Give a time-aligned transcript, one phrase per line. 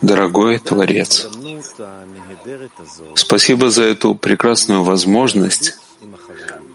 [0.00, 1.28] Дорогой Творец,
[3.14, 5.76] спасибо за эту прекрасную возможность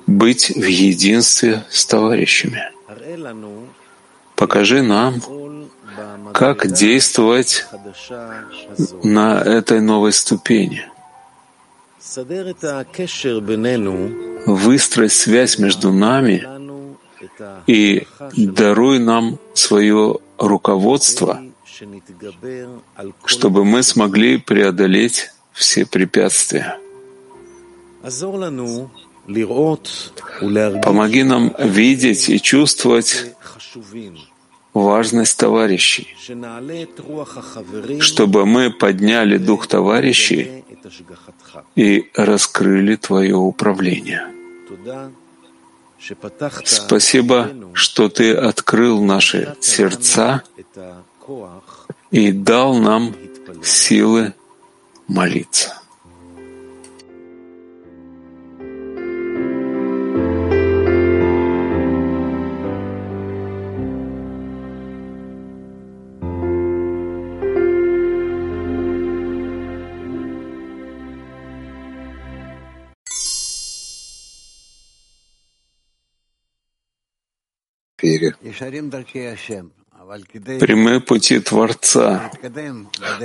[0.06, 2.62] быть в единстве с товарищами.
[4.36, 5.22] Покажи нам,
[6.34, 7.66] как действовать
[9.04, 10.86] на этой новой ступени.
[14.46, 16.48] Выстроить связь между нами
[17.68, 21.42] и даруй нам свое руководство,
[23.26, 26.80] чтобы мы смогли преодолеть все препятствия.
[30.84, 33.36] Помоги нам видеть и чувствовать
[34.74, 36.08] важность товарищей,
[38.00, 40.64] чтобы мы подняли дух товарищей
[41.76, 44.28] и раскрыли Твое управление.
[46.64, 50.44] Спасибо, что Ты открыл наши сердца
[52.12, 53.16] и дал нам
[53.64, 54.34] силы
[55.08, 55.78] молиться.
[78.18, 78.36] эфире.
[80.60, 82.32] Прямые пути Творца.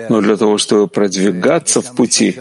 [0.08, 2.36] Но для того, чтобы продвигаться в пути,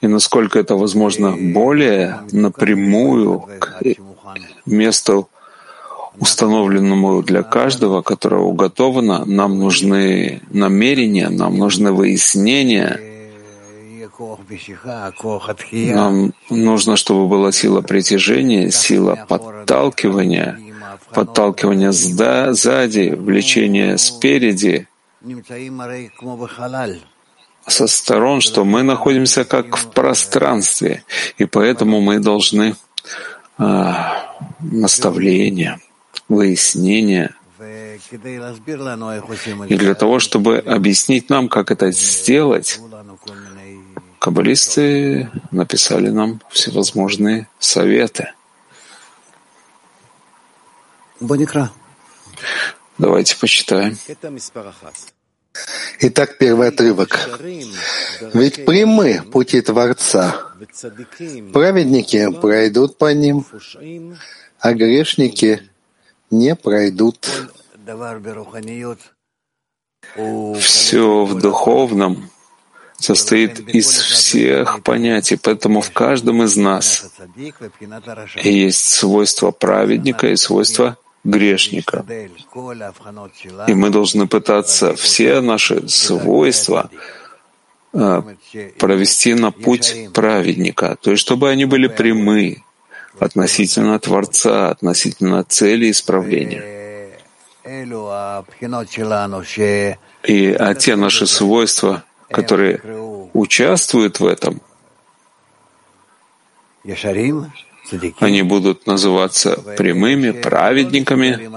[0.00, 3.82] и насколько это возможно более напрямую к
[4.64, 5.28] месту,
[6.18, 12.98] установленному для каждого, которое уготовано, нам нужны намерения, нам нужны выяснения,
[15.94, 20.58] нам нужно, чтобы была сила притяжения, сила подталкивания—
[21.16, 24.86] подталкивание сзади, влечение спереди,
[27.66, 31.04] со сторон, что мы находимся как в пространстве,
[31.38, 32.76] и поэтому мы должны
[33.56, 35.80] а, наставления,
[36.28, 37.34] выяснения.
[39.68, 42.78] И для того, чтобы объяснить нам, как это сделать,
[44.18, 48.32] каббалисты написали нам всевозможные советы.
[52.98, 53.96] Давайте почитаем.
[56.00, 57.40] Итак, первый отрывок.
[58.34, 60.52] Ведь прямы пути Творца.
[61.52, 63.46] Праведники пройдут по ним,
[64.60, 65.62] а грешники
[66.30, 67.28] не пройдут.
[70.60, 72.30] Все в духовном
[72.98, 77.10] состоит из всех понятий, поэтому в каждом из нас
[78.36, 82.04] есть свойства праведника и свойства грешника.
[83.68, 86.90] И мы должны пытаться все наши свойства
[87.92, 88.22] э,
[88.78, 92.62] провести на путь праведника, то есть чтобы они были прямы
[93.18, 96.62] относительно Творца, относительно цели исправления.
[100.22, 102.80] И а те наши свойства, которые
[103.32, 104.60] участвуют в этом,
[108.20, 111.50] они будут называться прямыми, праведниками,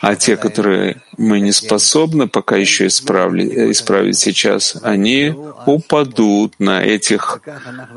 [0.00, 5.34] а те, которые мы не способны пока еще исправить, исправить сейчас, они
[5.66, 7.40] упадут на этих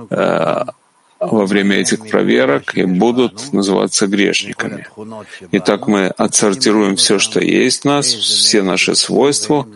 [0.09, 0.64] э,
[1.20, 4.88] во время этих проверок и будут называться грешниками.
[5.52, 9.68] Итак, мы отсортируем все, что есть в нас, все наши свойства,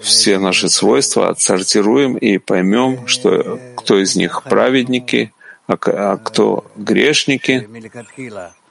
[0.00, 5.32] все наши свойства отсортируем и поймем, что кто из них праведники,
[5.68, 7.68] а, а кто грешники.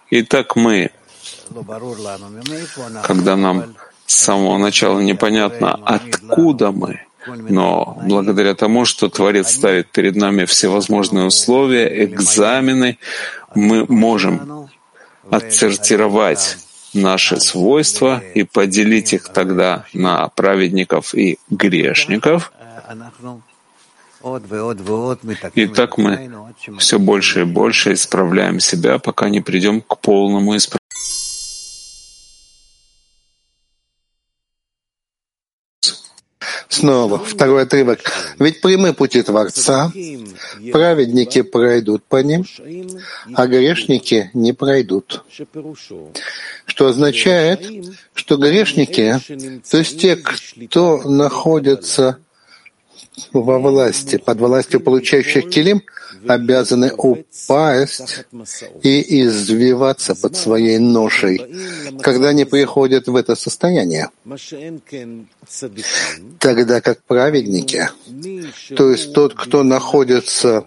[0.09, 0.90] И так мы,
[3.03, 3.75] когда нам
[4.06, 11.26] с самого начала непонятно, откуда мы, но благодаря тому, что Творец ставит перед нами всевозможные
[11.26, 12.97] условия, экзамены,
[13.53, 14.70] мы можем
[15.29, 16.58] отсортировать
[16.94, 22.52] наши свойства и поделить их тогда на праведников и грешников.
[25.53, 26.31] И так мы
[26.79, 30.81] все больше и больше исправляем себя, пока не придем к полному исправлению.
[36.69, 37.99] Снова второй отрывок.
[38.37, 39.91] Ведь прямы пути Творца,
[40.72, 42.46] праведники пройдут по ним,
[43.34, 45.23] а грешники не пройдут.
[46.66, 47.66] Что означает,
[48.13, 49.20] что грешники,
[49.70, 52.20] то есть те, кто находится
[53.34, 55.84] во власти, под властью получающих килим,
[56.28, 58.25] обязаны упасть
[58.84, 61.41] и извиваться под своей ношей,
[62.02, 64.09] когда они приходят в это состояние.
[66.40, 67.90] Тогда как праведники,
[68.75, 70.66] то есть тот, кто находится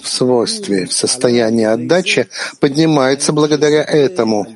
[0.00, 2.28] в свойстве, в состоянии отдачи,
[2.58, 4.46] поднимается благодаря этому,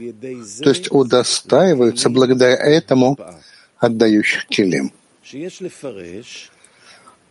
[0.62, 3.18] то есть удостаиваются благодаря этому
[3.78, 4.92] отдающих килим.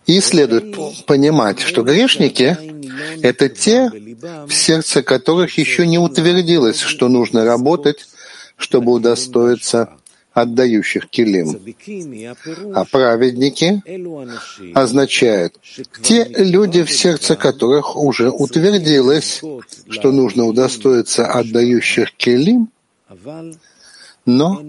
[0.06, 2.58] И следует понимать, что грешники—
[3.22, 3.90] это те,
[4.48, 8.08] в сердце которых еще не утвердилось, что нужно работать,
[8.58, 9.90] чтобы удостоиться
[10.34, 11.60] отдающих килим.
[12.74, 13.82] А праведники
[14.74, 15.56] означают
[16.02, 19.42] те люди, в сердце которых уже утвердилось,
[19.90, 22.70] что нужно удостоиться отдающих килим,
[24.26, 24.62] но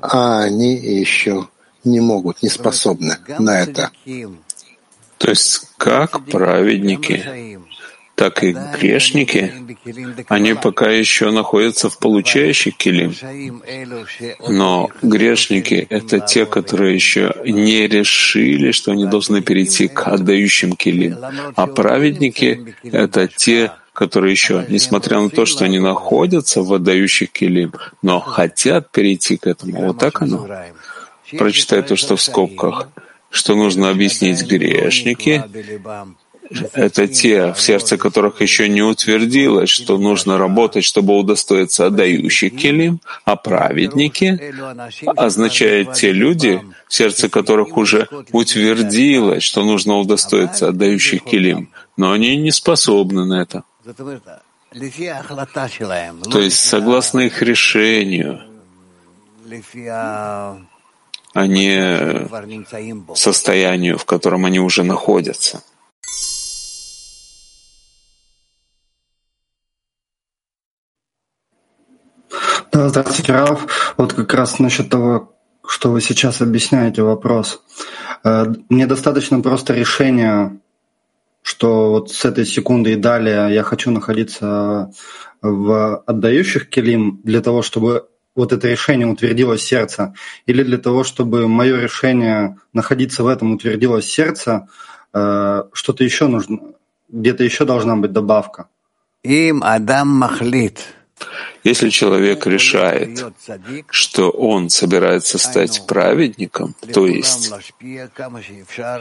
[0.00, 1.48] они еще
[1.84, 3.90] не могут, не способны на это.
[5.18, 7.58] То есть как праведники,
[8.14, 9.52] так и грешники,
[10.28, 13.14] они пока еще находятся в получающих килим.
[14.48, 21.16] Но грешники— это те, которые еще не решили, что они должны перейти к отдающим килим.
[21.54, 27.72] А праведники— это те, которые еще, несмотря на то, что они находятся в отдающих килим,
[28.02, 29.86] но хотят перейти к этому.
[29.86, 30.48] Вот так оно.
[31.36, 32.88] Прочитай то, что в скобках—
[33.30, 35.44] что нужно объяснить грешники,
[36.72, 43.00] это те, в сердце которых еще не утвердилось, что нужно работать, чтобы удостоиться отдающих килим,
[43.24, 44.54] а праведники
[45.06, 52.36] означают те люди, в сердце которых уже утвердилось, что нужно удостоиться отдающих килим, но они
[52.36, 53.64] не способны на это.
[56.30, 58.42] То есть, согласно их решению,
[61.34, 62.28] а не
[63.14, 65.62] состоянию, в котором они уже находятся.
[72.72, 73.94] Да, здравствуйте, Раф.
[73.96, 75.34] Вот как раз насчет того,
[75.66, 77.62] что вы сейчас объясняете вопрос.
[78.24, 80.60] Э, мне достаточно просто решения,
[81.42, 84.92] что вот с этой секунды и далее я хочу находиться
[85.40, 90.14] в отдающих келим для того, чтобы вот это решение утвердилось сердце,
[90.46, 94.68] или для того, чтобы мое решение находиться в этом утвердилось сердце,
[95.12, 96.58] э, что-то еще нужно,
[97.08, 98.68] где-то еще должна быть добавка.
[101.64, 103.24] Если человек решает,
[103.90, 107.52] что он собирается стать праведником, то есть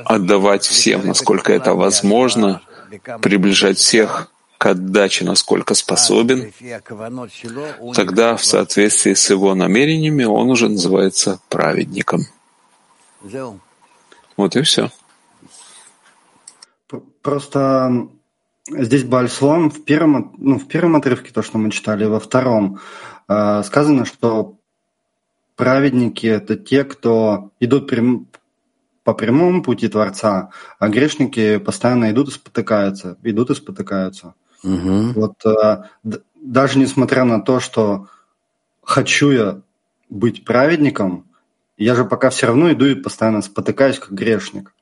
[0.03, 2.61] отдавать всем, насколько это возможно,
[3.21, 6.51] приближать всех к отдаче, насколько способен,
[7.93, 12.21] тогда в соответствии с его намерениями он уже называется праведником.
[14.35, 14.89] Вот и все.
[17.21, 18.07] Просто
[18.69, 22.79] здесь Бальслом в первом, ну, в первом отрывке, то, что мы читали, во втором,
[23.27, 24.57] э, сказано, что
[25.55, 28.27] праведники— это те, кто идут прям,
[29.03, 34.35] по прямому пути Творца, а грешники постоянно идут и спотыкаются, идут и спотыкаются.
[34.63, 35.13] Угу.
[35.15, 35.83] Вот э,
[36.35, 38.07] даже несмотря на то, что
[38.83, 39.61] хочу я
[40.09, 41.25] быть праведником,
[41.77, 44.73] я же пока все равно иду и постоянно спотыкаюсь как грешник.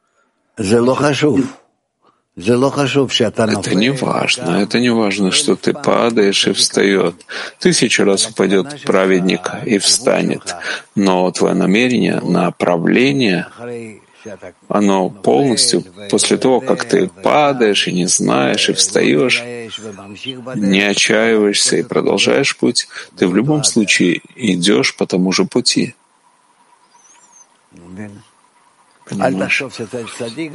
[3.60, 7.16] Это не важно, это не важно, что ты падаешь и встает.
[7.60, 10.56] Тысячу раз упадет праведник и встанет,
[10.96, 13.48] но твое намерение, направление
[14.68, 19.44] оно полностью после того, как ты падаешь и не знаешь, и встаешь,
[20.56, 25.96] не отчаиваешься и продолжаешь путь, ты в любом случае идешь по тому же пути.
[29.08, 29.64] Понимаешь?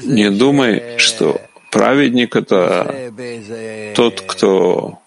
[0.02, 3.12] Не думай, что праведник— это
[3.94, 4.98] тот, кто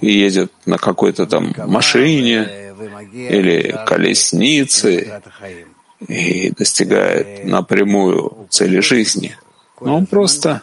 [0.00, 2.72] едет на какой-то там машине
[3.12, 5.20] или колеснице
[6.08, 9.36] и достигает напрямую цели жизни.
[9.80, 10.62] Но он просто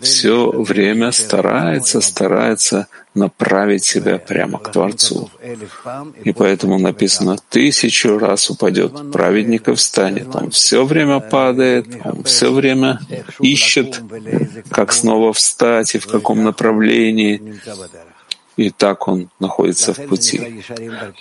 [0.00, 5.30] все время старается, старается направить себя прямо к Творцу.
[6.24, 10.34] И поэтому написано, тысячу раз упадет, праведник встанет.
[10.34, 13.00] Он все время падает, он все время
[13.40, 14.02] ищет,
[14.70, 17.60] как снова встать и в каком направлении
[18.56, 20.62] и так он находится в пути.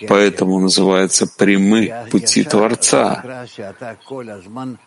[0.07, 3.23] Поэтому называется прямы пути Творца.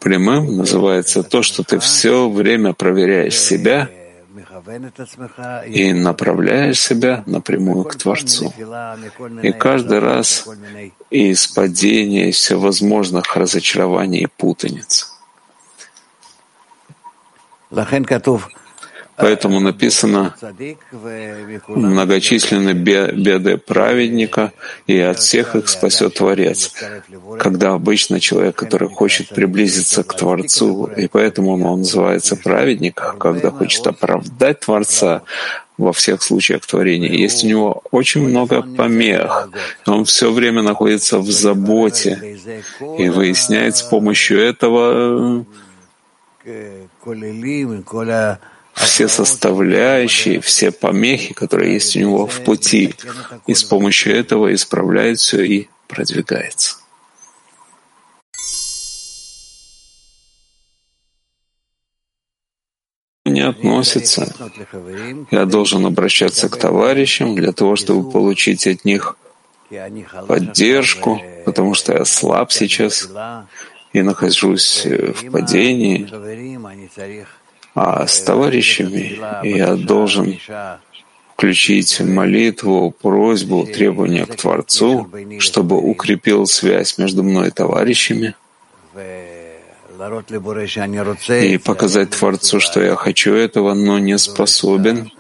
[0.00, 3.88] Прямым называется то, что ты все время проверяешь себя
[5.67, 8.53] и направляешь себя напрямую к Творцу.
[9.43, 10.47] И каждый раз
[11.11, 15.12] из падения, всевозможных разочарований и путаниц.
[19.17, 20.35] Поэтому написано
[21.69, 24.53] многочисленные беды праведника,
[24.87, 26.73] и от всех их спасет Творец.
[27.39, 33.87] Когда обычно человек, который хочет приблизиться к Творцу, и поэтому он называется праведник, когда хочет
[33.87, 35.23] оправдать Творца,
[35.79, 37.13] во всех случаях творения.
[37.13, 39.51] Есть у него очень много помех.
[39.87, 42.39] Он все время находится в заботе
[42.99, 45.45] и выясняет с помощью этого
[48.76, 52.95] все составляющие, все помехи, которые есть у него в пути,
[53.47, 56.76] и с помощью этого исправляет все и продвигается.
[63.25, 64.33] не относится.
[65.30, 69.16] Я должен обращаться к товарищам для того, чтобы получить от них
[70.28, 73.09] поддержку, потому что я слаб сейчас
[73.92, 76.09] и нахожусь в падении,
[77.76, 80.38] а с товарищами я должен
[81.35, 88.35] включить молитву, просьбу, требования к Творцу, чтобы укрепил связь между мной и товарищами,
[91.45, 95.12] и показать Творцу, что я хочу этого, но не способен.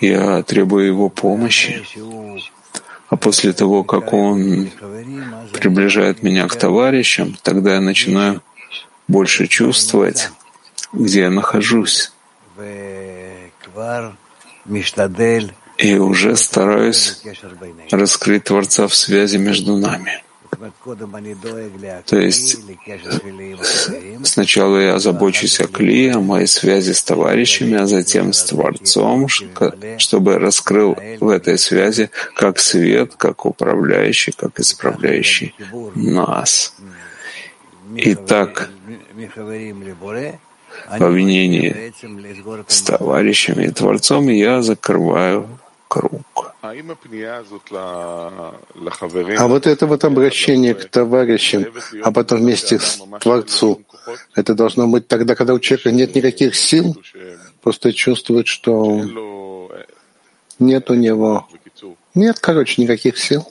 [0.00, 1.82] Я требую его помощи.
[3.08, 4.70] А после того, как он
[5.52, 8.42] приближает меня к товарищам, тогда я начинаю
[9.08, 10.30] больше чувствовать,
[10.92, 12.12] где я нахожусь.
[15.76, 17.22] И уже стараюсь
[17.90, 20.22] раскрыть Творца в связи между нами.
[22.06, 22.58] То есть
[24.24, 29.28] сначала я забочусь о Кли, о моей связи с товарищами, а затем с Творцом,
[29.98, 35.54] чтобы раскрыл в этой связи как свет, как управляющий, как исправляющий
[35.94, 36.74] нас.
[37.96, 38.70] И так
[40.98, 41.92] по мнению
[42.66, 45.48] с товарищами и Творцом я закрываю
[45.88, 46.53] круг.
[49.38, 51.66] А вот это вот обращение к товарищам,
[52.02, 53.82] а потом вместе с Творцу,
[54.34, 56.96] это должно быть тогда, когда у человека нет никаких сил,
[57.62, 59.70] просто чувствует, что
[60.58, 61.48] нет у него,
[62.14, 63.46] нет, короче, никаких сил.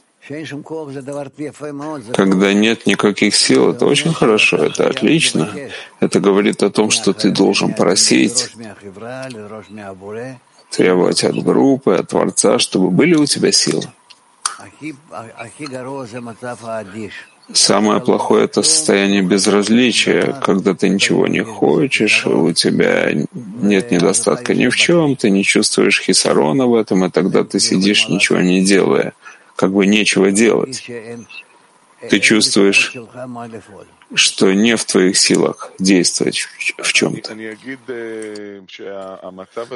[2.15, 5.53] Когда нет никаких сил, это очень хорошо, это отлично.
[5.99, 8.49] Это говорит о том, что ты должен просить,
[10.75, 13.83] требовать от группы, от Творца, чтобы были у тебя силы.
[17.51, 24.67] Самое плохое— это состояние безразличия, когда ты ничего не хочешь, у тебя нет недостатка ни
[24.69, 29.13] в чем, ты не чувствуешь хисарона в этом, и тогда ты сидишь, ничего не делая,
[29.57, 30.89] как бы нечего делать.
[32.09, 32.95] Ты чувствуешь
[34.15, 37.35] что не в твоих силах действовать в чем-то.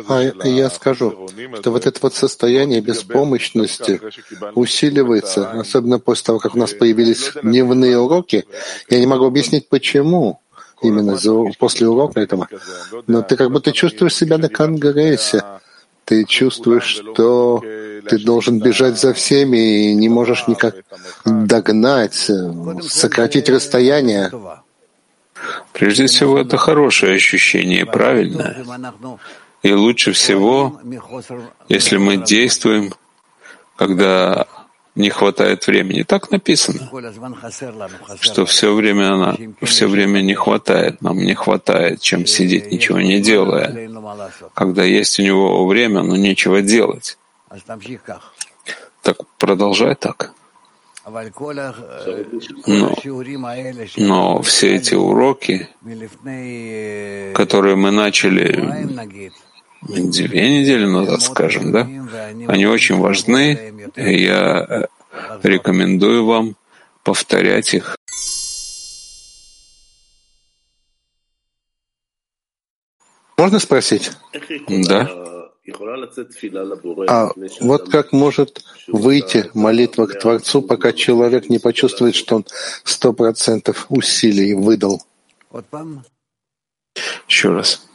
[0.09, 1.29] А я скажу,
[1.59, 3.99] что вот это вот состояние беспомощности
[4.53, 8.45] усиливается, особенно после того, как у нас появились дневные уроки.
[8.89, 10.39] Я не могу объяснить, почему
[10.81, 11.17] именно
[11.57, 12.47] после урока этого.
[13.07, 15.43] Но ты как будто чувствуешь себя на конгрессе.
[16.05, 17.61] Ты чувствуешь, что
[18.01, 20.75] ты должен бежать за всеми и не можешь никак
[21.25, 22.29] догнать,
[22.81, 24.31] сократить расстояние.
[25.73, 28.65] Прежде всего, это хорошее ощущение, правильное.
[29.63, 30.79] И лучше всего,
[31.69, 32.93] если мы действуем,
[33.75, 34.47] когда
[34.97, 36.01] не хватает времени.
[36.03, 36.89] Так написано,
[38.19, 43.21] что все время, она, все время не хватает, нам не хватает, чем сидеть, ничего не
[43.21, 43.89] делая.
[44.55, 47.17] Когда есть у него время, но нечего делать.
[49.01, 50.33] Так продолжай так.
[52.65, 52.93] Но,
[53.95, 55.69] но все эти уроки,
[57.33, 58.51] которые мы начали
[59.81, 61.87] две недели назад, скажем, да,
[62.47, 63.73] они очень важны.
[63.95, 64.87] И я
[65.43, 66.57] рекомендую вам
[67.03, 67.95] повторять их.
[73.37, 74.11] Можно спросить?
[74.67, 75.36] Да.
[77.07, 82.45] А вот как может выйти молитва к Творцу, пока человек не почувствует, что он
[82.83, 85.03] сто процентов усилий выдал?
[87.27, 87.85] Еще раз.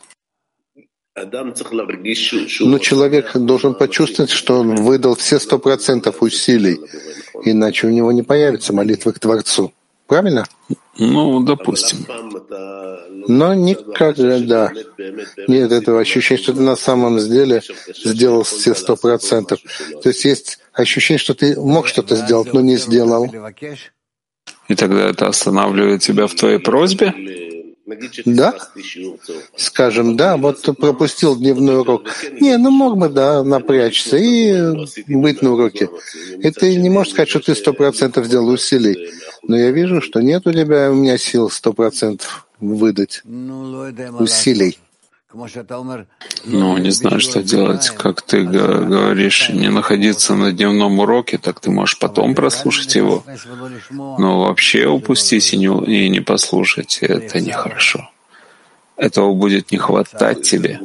[1.14, 6.78] Но человек должен почувствовать, что он выдал все сто процентов усилий,
[7.44, 9.72] иначе у него не появится молитва к Творцу.
[10.06, 10.46] Правильно?
[10.98, 12.06] Ну, допустим.
[13.28, 14.72] Но никогда
[15.48, 17.62] нет этого ощущения, что ты на самом деле
[18.04, 19.60] сделал все сто процентов.
[20.02, 23.30] То есть есть ощущение, что ты мог что-то сделать, но не сделал.
[24.68, 27.14] И тогда это останавливает тебя в твоей просьбе?
[28.24, 28.54] Да?
[29.56, 32.04] Скажем, да, вот пропустил дневной урок.
[32.40, 34.54] Не, ну мог бы, да, напрячься и
[35.08, 35.88] быть на уроке.
[36.38, 39.10] И ты не можешь сказать, что ты сто процентов сделал усилий.
[39.42, 43.22] Но я вижу, что нет у тебя, у меня сил сто процентов выдать
[44.18, 44.78] усилий.
[46.44, 47.88] Ну, не знаю, что делать.
[47.90, 53.24] Как ты говоришь, не находиться на дневном уроке, так ты можешь потом прослушать его.
[53.90, 58.11] Но вообще упустить и не, и не послушать— это нехорошо.
[58.96, 60.78] Этого будет не хватать тебе.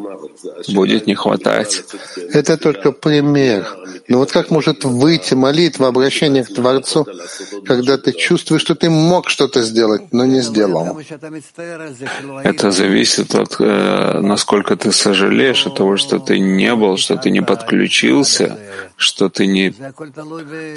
[0.70, 1.84] Будет не хватать.
[2.32, 3.68] Это только пример.
[4.08, 7.06] Но вот как может выйти молитва, обращение к Творцу,
[7.66, 10.98] когда ты чувствуешь, что ты мог что-то сделать, но не сделал?
[12.44, 17.30] Это зависит от, э, насколько ты сожалеешь от того, что ты не был, что ты
[17.30, 18.58] не подключился,
[18.96, 19.74] что ты не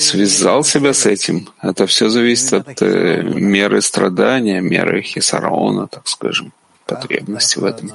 [0.01, 1.49] связал себя с этим.
[1.63, 6.53] Это все зависит от э, меры страдания, меры хисарона, так скажем
[6.91, 7.93] потребности в этом.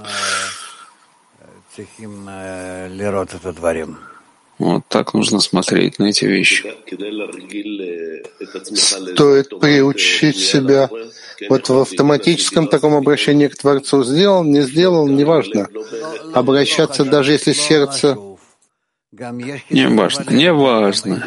[4.57, 6.73] Вот так нужно смотреть на эти вещи.
[8.73, 10.89] Стоит приучить себя
[11.49, 14.03] вот в автоматическом таком обращении к Творцу.
[14.05, 15.67] Сделал, не сделал, неважно.
[16.33, 18.17] Обращаться даже если сердце
[19.69, 21.23] не важно, не важно.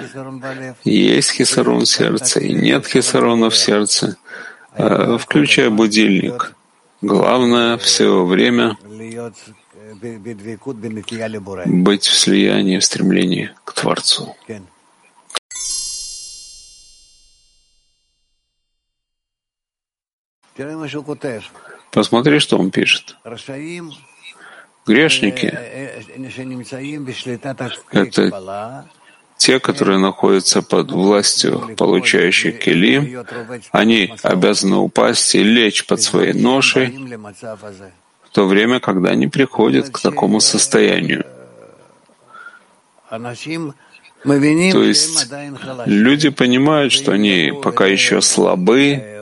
[0.85, 4.17] Есть хисарон в сердце и нет хисарона в сердце.
[4.75, 6.55] Э, включая будильник.
[7.01, 8.77] Главное все время
[11.67, 14.37] быть в слиянии, в стремлении к Творцу.
[21.93, 23.17] Посмотри, что он пишет.
[24.85, 25.47] Грешники—
[27.93, 28.31] это
[29.39, 33.25] те, которые находятся под властью получающих кели,
[33.73, 36.89] они обязаны упасть и лечь под своей ношей,
[38.25, 41.25] в то время, когда они приходят к такому состоянию.
[43.11, 45.33] То есть
[45.87, 49.19] люди понимают, что они пока еще слабы,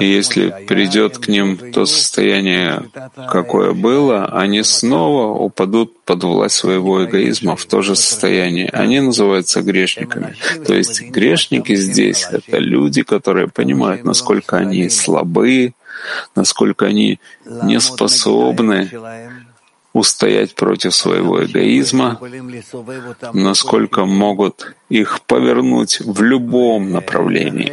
[0.00, 2.90] и если придет к ним то состояние,
[3.30, 8.68] какое было, они снова упадут под власть своего эгоизма в то же состояние.
[8.70, 10.34] Они называются грешниками.
[10.66, 15.74] То есть грешники здесь— это люди, которые понимают, насколько они слабы,
[16.34, 18.90] насколько они не способны
[19.98, 22.20] устоять против своего эгоизма,
[23.32, 27.72] насколько могут их повернуть в любом направлении.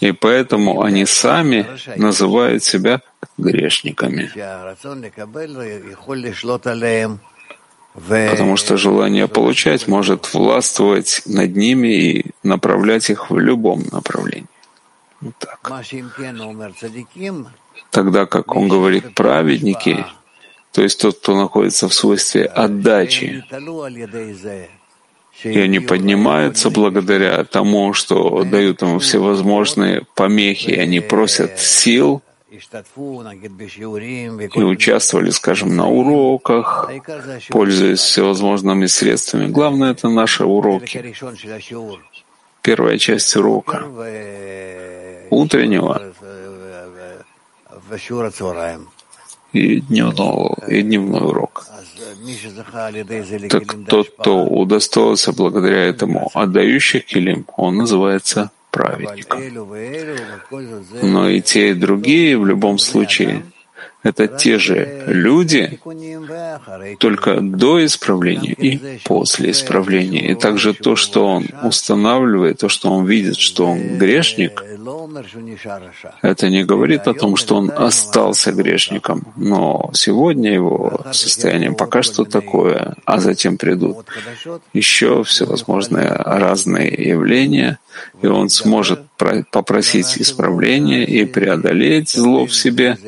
[0.00, 3.00] И поэтому они сами называют себя
[3.38, 4.30] грешниками.
[7.94, 14.48] Потому что желание получать может властвовать над ними и направлять их в любом направлении.
[15.20, 15.60] Вот так.
[17.90, 20.04] Тогда как он говорит праведники,
[20.72, 23.44] то есть тот, кто находится в свойстве отдачи,
[25.44, 32.22] и они поднимаются благодаря тому, что дают ему всевозможные помехи, они просят сил
[34.54, 36.90] и участвовали, скажем, на уроках,
[37.48, 39.46] пользуясь всевозможными средствами.
[39.46, 41.14] Главное— это наши уроки.
[42.62, 43.84] Первая часть урока
[45.30, 46.12] утреннего
[49.52, 51.66] и, дневного, и дневной урок.
[53.48, 59.40] Так тот, кто удостоился благодаря этому отдающих килим, он называется праведником.
[61.02, 63.44] Но и те, и другие в любом случае
[64.02, 65.78] это те же люди,
[66.98, 70.32] только до исправления и после исправления.
[70.32, 74.64] И также то, что он устанавливает, то, что он видит, что он грешник,
[76.22, 82.24] это не говорит о том, что он остался грешником, но сегодня его состояние пока что
[82.24, 84.06] такое, а затем придут
[84.72, 87.78] еще всевозможные разные явления,
[88.20, 89.00] и он сможет
[89.50, 92.98] попросить исправления и преодолеть зло в себе,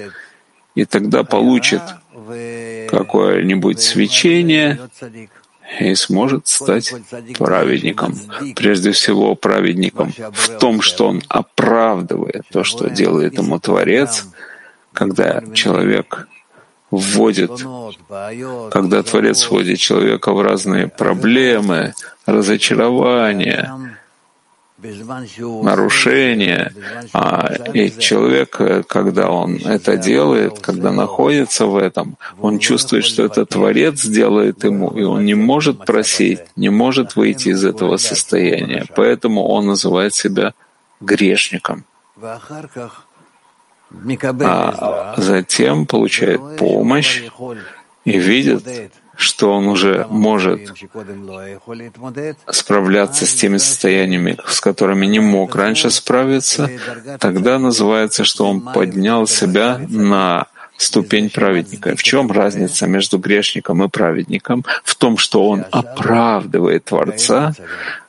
[0.74, 1.82] и тогда получит
[2.88, 4.78] какое-нибудь свечение
[5.80, 6.94] и сможет стать
[7.38, 8.14] праведником.
[8.54, 14.26] Прежде всего, праведником в том, что он оправдывает то, что делает ему Творец,
[14.92, 16.28] когда человек
[16.90, 17.50] вводит,
[18.70, 21.94] когда Творец вводит человека в разные проблемы,
[22.26, 23.96] разочарования,
[25.62, 26.72] нарушение.
[27.12, 33.46] А, и человек, когда он это делает, когда находится в этом, он чувствует, что это
[33.46, 38.84] Творец делает ему, и он не может просить, не может выйти из этого состояния.
[38.94, 40.54] Поэтому он называет себя
[41.00, 41.84] грешником.
[44.40, 47.22] А затем получает помощь
[48.04, 48.62] и видит,
[49.16, 50.72] что он уже может
[52.50, 56.70] справляться с теми состояниями, с которыми не мог раньше справиться,
[57.20, 60.46] тогда называется, что он поднял себя на
[60.76, 61.96] ступень праведника.
[61.96, 64.64] В чем разница между грешником и праведником?
[64.82, 67.52] В том, что он оправдывает Творца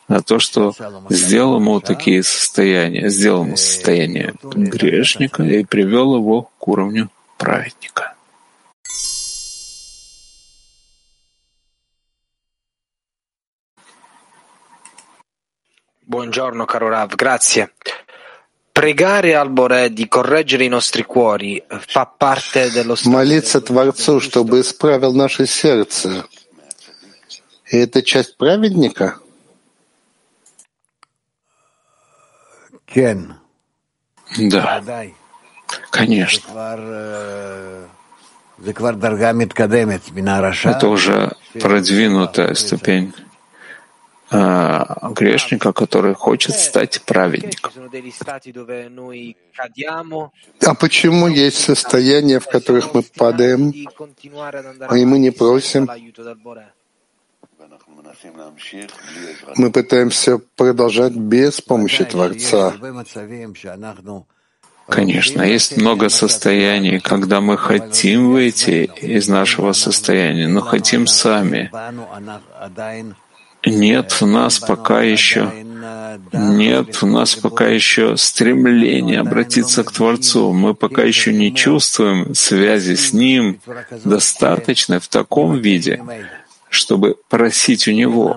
[0.07, 0.73] на то, что
[1.09, 8.14] сделал ему такие состояния, сделал ему состояние грешника и привел его к уровню праведника.
[16.07, 17.73] Buongiorno caro Rav, grazie.
[18.71, 25.13] Pregare al Bore di correggere i nostri cuori fa parte dello Молиться Творцу, чтобы исправил
[25.15, 26.27] наше сердце.
[27.71, 29.19] И это часть праведника?
[32.85, 33.39] Кен.
[34.37, 34.83] Да.
[35.89, 36.51] Конечно.
[40.69, 43.13] Это уже продвинутая ступень
[44.31, 47.71] грешника, который хочет стать праведником.
[50.61, 55.87] А почему есть состояния, в которых мы падаем, и мы не просим?
[59.57, 62.73] Мы пытаемся продолжать без помощи Творца.
[64.87, 71.71] Конечно, есть много состояний, когда мы хотим выйти из нашего состояния, но хотим сами
[73.65, 75.51] нет в нас пока еще
[76.33, 80.53] нет в нас пока еще стремления обратиться к Творцу.
[80.53, 83.59] Мы пока еще не чувствуем связи с Ним
[84.03, 86.01] достаточно в таком виде,
[86.75, 88.35] чтобы просить у Него.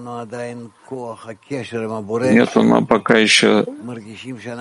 [2.31, 3.67] Нет у нас пока еще,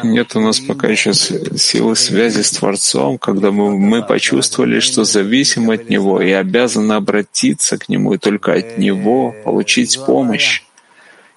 [0.04, 5.70] нет у нас пока еще силы связи с Творцом, когда мы, мы почувствовали, что зависим
[5.70, 10.64] от Него и обязаны обратиться к Нему, и только от Него получить помощь.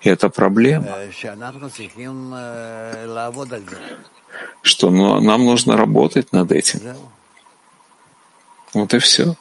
[0.00, 0.88] И это проблема,
[4.62, 6.80] что ну, нам нужно работать над этим.
[8.72, 9.36] Вот и все.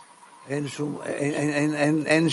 [0.50, 0.68] En
[1.06, 2.30] en, en, en, en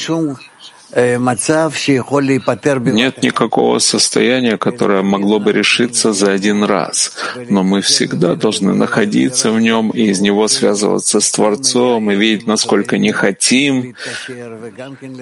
[2.94, 7.12] Нет никакого состояния, которое могло бы решиться за один раз,
[7.48, 12.46] но мы всегда должны находиться в нем и из него связываться с Творцом и видеть,
[12.46, 13.96] насколько не хотим,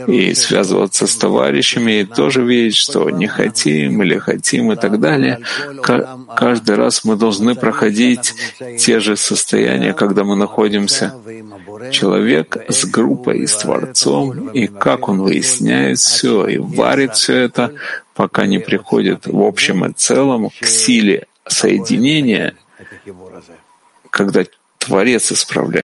[0.07, 5.41] и связываться с товарищами и тоже видеть, что не хотим или хотим и так далее.
[6.37, 8.35] Каждый раз мы должны проходить
[8.79, 11.15] те же состояния, когда мы находимся.
[11.91, 15.54] Человек с группой и с Творцом, и как он выясняет
[16.01, 17.75] все и варит все это,
[18.15, 22.55] пока не приходит в общем и целом к силе соединения,
[24.11, 24.45] когда
[24.79, 25.85] Творец исправляет.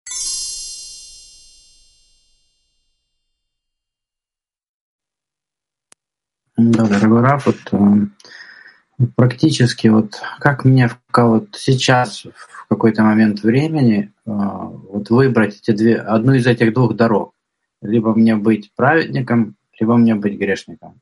[6.58, 14.12] Да, дорогой Раф, вот, э, практически вот как мне вот сейчас в какой-то момент времени
[14.26, 17.34] э, вот выбрать эти две, одну из этих двух дорог.
[17.84, 21.00] Либо мне быть праведником, либо мне быть грешником.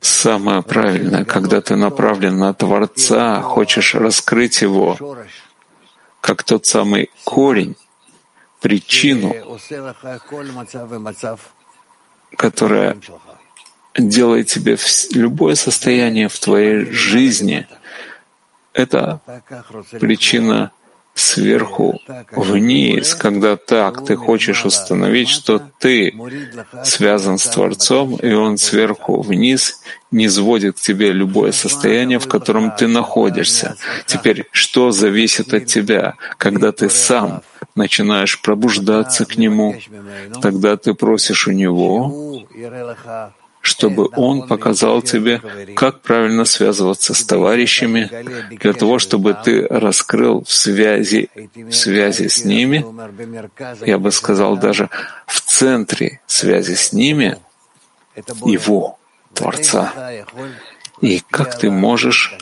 [0.00, 4.96] Самое правильное, когда ты направлен на Творца, хочешь раскрыть его,
[6.20, 7.76] как тот самый корень,
[8.60, 9.32] причину,
[12.36, 12.96] которая
[13.96, 14.76] делает тебе
[15.12, 17.68] любое состояние в твоей жизни.
[18.72, 19.20] Это
[20.00, 20.72] причина
[21.16, 21.98] сверху
[22.32, 26.14] вниз, когда так ты хочешь установить, что ты
[26.84, 32.70] связан с Творцом, и Он сверху вниз не сводит к тебе любое состояние, в котором
[32.70, 33.76] ты находишься.
[34.04, 37.42] Теперь, что зависит от тебя, когда ты сам
[37.74, 39.74] начинаешь пробуждаться к Нему,
[40.42, 42.44] тогда ты просишь у Него,
[43.66, 45.40] чтобы он показал тебе,
[45.74, 48.08] как правильно связываться с товарищами,
[48.62, 52.84] для того, чтобы ты раскрыл в связи, в связи с ними,
[53.84, 54.88] я бы сказал даже
[55.26, 57.38] в центре связи с ними,
[58.44, 58.98] его,
[59.34, 59.92] Творца.
[61.00, 62.38] И как ты можешь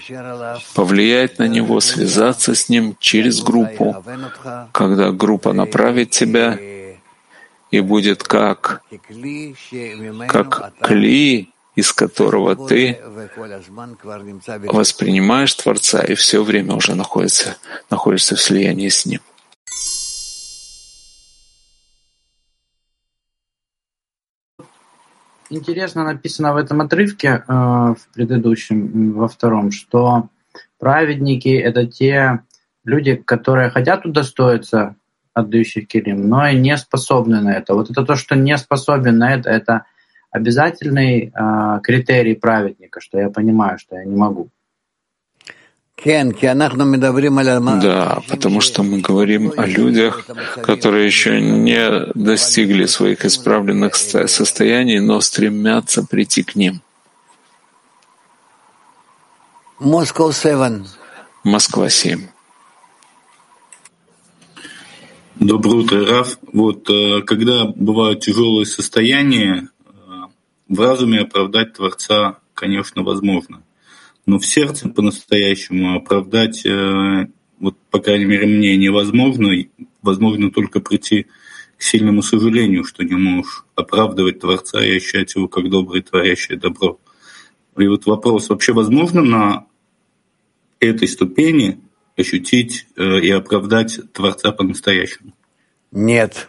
[0.74, 4.04] повлиять на него, связаться с ним через группу,
[4.72, 6.58] когда группа направит тебя,
[7.74, 8.82] и будет как,
[10.28, 13.00] как кли, из которого ты
[14.64, 17.56] воспринимаешь Творца и все время уже находится,
[17.90, 19.20] находишься в слиянии с Ним.
[25.50, 30.28] Интересно написано в этом отрывке, э, в предыдущем, во втором, что
[30.78, 32.40] праведники— это те
[32.84, 34.94] люди, которые хотят удостоиться
[35.34, 37.74] отдающих килим, но и не способны на это.
[37.74, 39.84] Вот это то, что не способен на это, это
[40.30, 44.48] обязательный э, критерий праведника, что я понимаю, что я не могу.
[47.80, 50.26] Да, потому что мы говорим о людях,
[50.62, 56.82] которые еще не достигли своих исправленных состояний, но стремятся прийти к ним.
[61.44, 62.33] Москва 7.
[65.40, 66.38] Доброе утро, Раф.
[66.52, 69.68] Вот э, когда бывают тяжелые состояния,
[70.68, 73.64] в разуме оправдать Творца, конечно, возможно.
[74.26, 77.26] Но в сердце по-настоящему оправдать, э,
[77.58, 79.50] вот, по крайней мере, мне невозможно.
[80.02, 81.26] Возможно только прийти
[81.76, 87.00] к сильному сожалению, что не можешь оправдывать Творца и ощущать его как доброе, творящее добро.
[87.76, 89.66] И вот вопрос, вообще возможно на
[90.78, 91.80] этой ступени
[92.16, 95.32] ощутить э, и оправдать Творца по-настоящему?
[95.90, 96.48] Нет.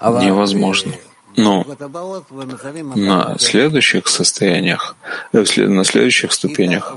[0.00, 0.94] Невозможно.
[1.36, 1.64] Но
[2.96, 4.96] на следующих состояниях,
[5.32, 6.96] э, на следующих ступенях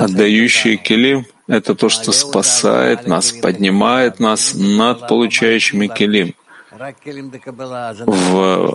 [0.00, 6.34] Отдающие келим— это то, что спасает нас, поднимает нас над получающими келим
[8.06, 8.74] в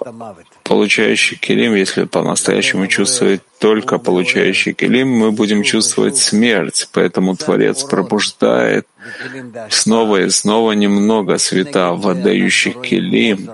[0.63, 6.89] получающий келим, если по-настоящему чувствовать только получающий келим, мы будем чувствовать смерть.
[6.91, 8.87] Поэтому Творец пробуждает
[9.69, 13.51] снова и снова немного света в отдающих келим.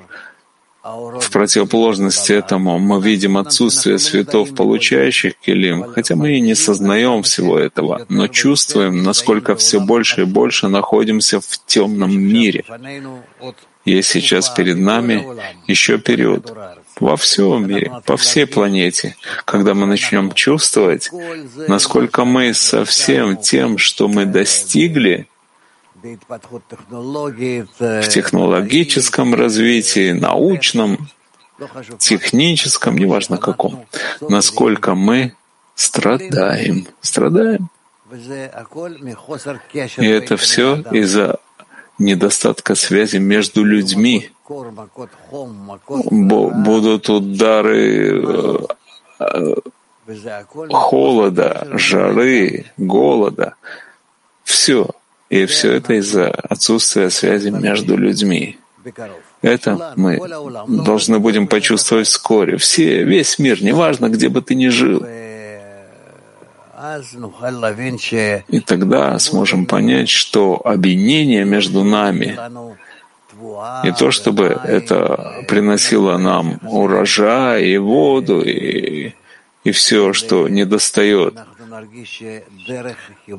[1.21, 7.60] В противоположность этому мы видим отсутствие светов, получающих келим, хотя мы и не сознаем всего
[7.60, 12.65] этого, но чувствуем, насколько все больше и больше находимся в темном мире.
[13.86, 15.25] Есть сейчас перед нами
[15.67, 16.54] еще период
[16.99, 21.10] во всем мире, по всей планете, когда мы начнем чувствовать,
[21.67, 25.28] насколько мы со всем тем, что мы достигли
[27.80, 31.10] в технологическом развитии, научном,
[31.98, 33.86] техническом, неважно каком,
[34.22, 35.34] насколько мы
[35.76, 36.88] страдаем.
[37.02, 37.70] Страдаем.
[39.98, 41.40] И это все из-за
[42.00, 44.32] недостатка связи между людьми.
[46.10, 48.24] Будут удары
[50.72, 53.56] холода, жары, голода.
[54.44, 54.90] Все.
[55.30, 58.58] И все это из-за отсутствия связи между людьми.
[59.42, 60.20] Это мы
[60.68, 62.58] должны будем почувствовать вскоре.
[62.58, 65.06] Все, весь мир, неважно, где бы ты ни жил.
[68.48, 72.38] И тогда сможем понять, что объединение между нами
[73.84, 79.13] и то, чтобы это приносило нам урожай и воду и,
[79.63, 81.36] и все, что недостает.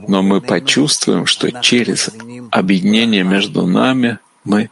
[0.08, 2.10] Но мы почувствуем, что через
[2.50, 4.70] объединение между нами мы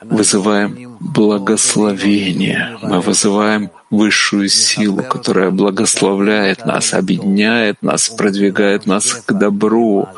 [0.00, 10.08] вызываем благословение, мы вызываем высшую силу, которая благословляет нас, объединяет нас, продвигает нас к добру.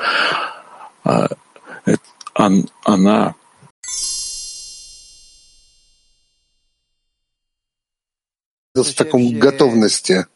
[1.05, 1.29] А,
[2.85, 3.35] она
[8.75, 10.27] в таком готовности.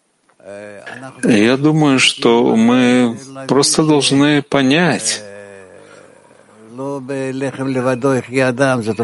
[1.23, 3.17] Я думаю, что мы
[3.49, 5.23] просто должны понять,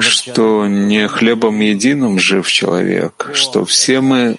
[0.00, 4.36] что не хлебом единым жив человек, что все мы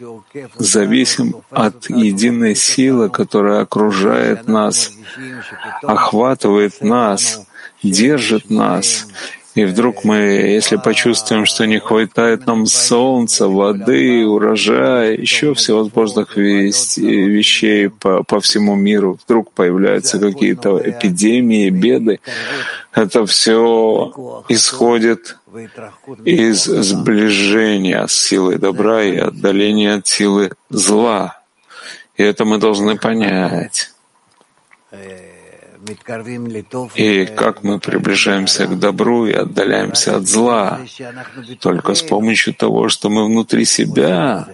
[0.58, 4.91] зависим от единой силы, которая окружает нас,
[5.84, 7.45] охватывает нас,
[7.84, 9.08] держит нас,
[9.53, 17.89] и вдруг мы, если почувствуем, что не хватает нам солнца, воды, урожая, еще всевозможных вещей
[17.89, 22.21] по, по всему миру, вдруг появляются какие-то эпидемии, беды,
[22.93, 25.37] это все исходит
[26.23, 31.41] из сближения с силой добра и отдаления от силы зла.
[32.15, 33.91] И это мы должны понять.
[36.95, 40.79] И как мы приближаемся к добру и отдаляемся от зла,
[41.59, 44.47] только с помощью того, что мы внутри себя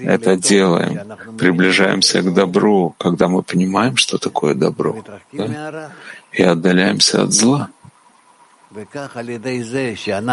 [0.00, 1.00] это делаем,
[1.38, 5.90] приближаемся к добру, когда мы понимаем, что такое добро, да?
[6.32, 7.70] и отдаляемся от зла.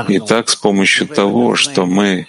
[0.08, 2.28] И так с помощью того, что мы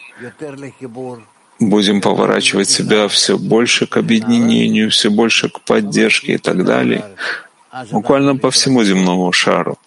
[1.61, 7.05] будем поворачивать себя все больше к объединению, все больше к поддержке и так далее,
[7.91, 9.79] буквально по всему земному шару,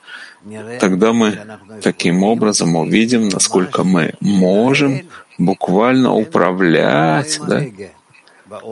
[0.80, 1.38] тогда мы
[1.82, 5.02] таким образом увидим, насколько мы можем
[5.38, 7.64] буквально управлять, да,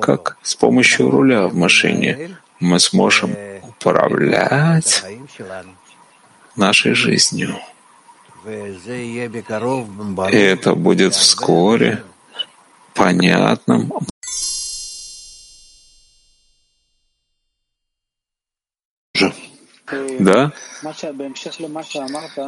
[0.02, 5.04] как с помощью руля в машине мы сможем управлять
[6.56, 7.56] нашей жизнью.
[8.46, 12.04] И это будет вскоре
[12.94, 13.92] понятным.
[20.20, 20.52] Да?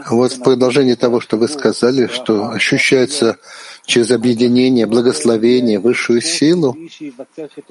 [0.09, 3.37] Вот в продолжении того, что вы сказали, что ощущается
[3.85, 6.77] через объединение, благословение, высшую силу,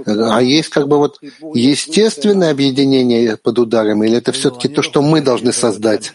[0.07, 1.19] а есть как бы вот
[1.55, 6.13] естественное объединение под ударом, или это все-таки то, что мы должны создать?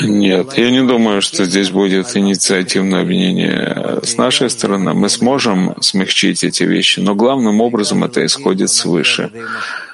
[0.00, 4.94] Нет, я не думаю, что здесь будет инициативное объединение с нашей стороны.
[4.94, 9.32] Мы сможем смягчить эти вещи, но главным образом это исходит свыше.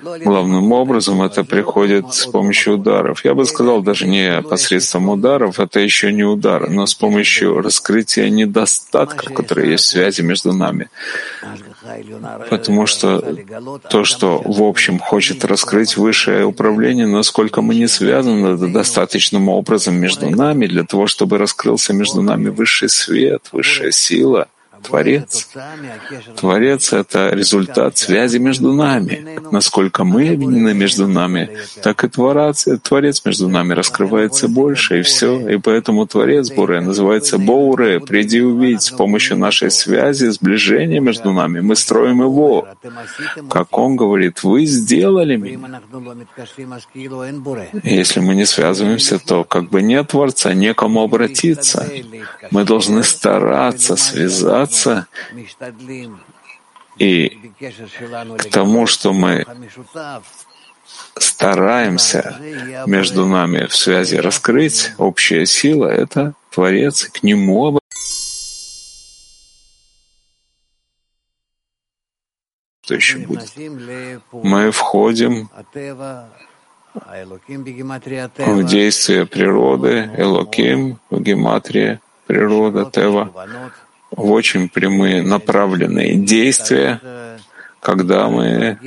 [0.03, 3.25] Главным образом это приходит с помощью ударов.
[3.25, 8.29] Я бы сказал, даже не посредством ударов, это еще не удар, но с помощью раскрытия
[8.29, 10.89] недостатков, которые есть в связи между нами.
[12.51, 13.37] Потому что
[13.91, 20.31] то, что в общем хочет раскрыть высшее управление, насколько мы не связаны достаточным образом между
[20.31, 24.49] нами, для того, чтобы раскрылся между нами высший свет, высшая сила,
[24.85, 25.49] Творец.
[26.37, 29.39] Творец— это результат связи между нами.
[29.51, 31.51] Насколько мы объединены между нами,
[31.83, 35.49] так и Творец, Творец между нами раскрывается больше, и все.
[35.49, 38.83] И поэтому Творец Буре называется Боуре, приди увидеть.
[38.83, 42.69] С помощью нашей связи, сближения между нами мы строим его.
[43.51, 45.81] Как он говорит, вы сделали меня.
[47.83, 51.89] Если мы не связываемся, то как бы нет Творца, некому обратиться.
[52.51, 55.07] Мы должны стараться связаться стремиться
[56.99, 57.29] и
[58.39, 59.45] к тому, что мы
[61.19, 62.37] стараемся
[62.87, 67.79] между нами в связи раскрыть общая сила, это Творец, к нему
[72.85, 73.51] что еще будет.
[74.33, 75.49] Мы входим
[78.37, 83.33] в действие природы, Элоким, в гематрии, природа, Тева,
[84.17, 87.01] в очень прямые направленные действия,
[87.81, 88.79] когда мы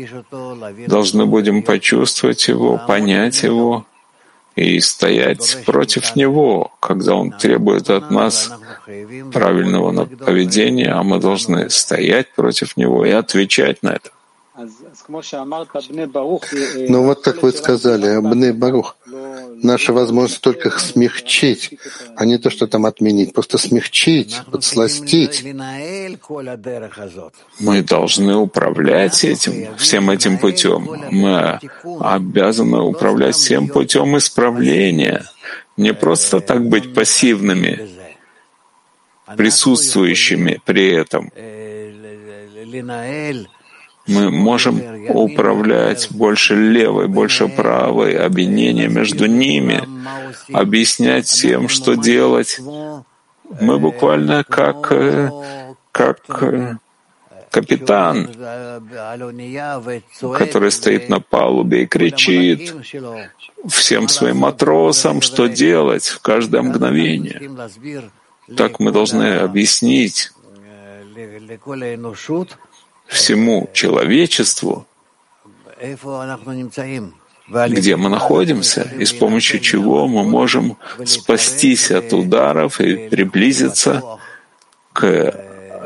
[0.88, 3.86] должны будем почувствовать его, понять его
[4.56, 8.52] и стоять против него, когда он требует от нас
[9.32, 14.10] правильного поведения, а мы должны стоять против него и отвечать на это.
[16.90, 21.78] Ну вот как вы сказали, Абне Барух, наша возможность только их смягчить,
[22.16, 25.44] а не то, что там отменить, просто смягчить, подсластить.
[27.60, 30.90] Мы должны управлять этим, всем этим путем.
[31.12, 31.60] Мы
[32.00, 35.26] обязаны управлять всем путем исправления.
[35.76, 37.90] Не просто так быть пассивными,
[39.36, 41.32] присутствующими при этом
[44.08, 49.84] мы можем управлять больше левой, больше правой, объединение между ними,
[50.54, 52.60] объяснять всем, что делать.
[53.62, 55.32] Мы буквально как, э,
[55.92, 56.76] как э,
[57.50, 58.30] капитан,
[60.38, 62.74] который стоит на палубе и кричит
[63.68, 67.50] всем своим матросам, что делать в каждое мгновение.
[68.56, 70.32] Так мы должны объяснить
[73.08, 74.86] всему человечеству,
[77.50, 84.04] где мы находимся и с помощью чего мы можем спастись от ударов и приблизиться
[84.94, 85.34] к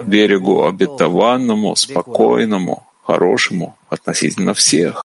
[0.04, 5.04] берегу обетованному, спокойному, хорошему относительно всех.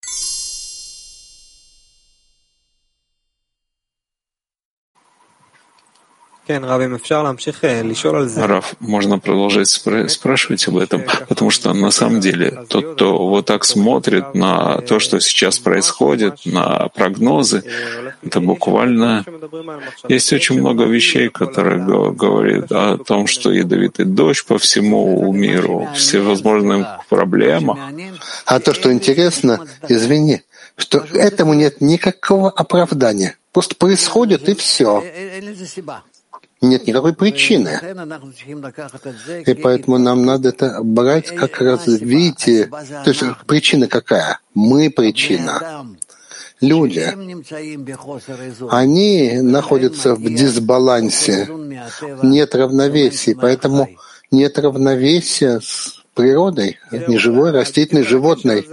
[8.47, 13.47] Раф, можно продолжать спра- спрашивать об этом, потому что на самом деле тот, кто вот
[13.47, 17.63] так смотрит на то, что сейчас происходит, на прогнозы,
[18.23, 19.25] это буквально...
[20.09, 21.79] Есть очень много вещей, которые
[22.13, 27.79] говорят о том, что ядовитый дождь по всему миру, все возможные проблемы.
[28.47, 30.43] А то, что интересно, извини,
[30.77, 33.37] что этому нет никакого оправдания.
[33.53, 35.03] Просто происходит и все.
[36.61, 37.81] Нет никакой причины.
[39.47, 42.67] И поэтому нам надо это брать как развитие.
[42.67, 44.41] То есть причина какая?
[44.55, 45.87] Мы причина.
[46.61, 47.01] Люди,
[48.71, 51.49] они находятся в дисбалансе,
[52.23, 53.89] нет равновесия, поэтому
[54.31, 58.67] нет равновесия с природой, не живой, растительной, животной.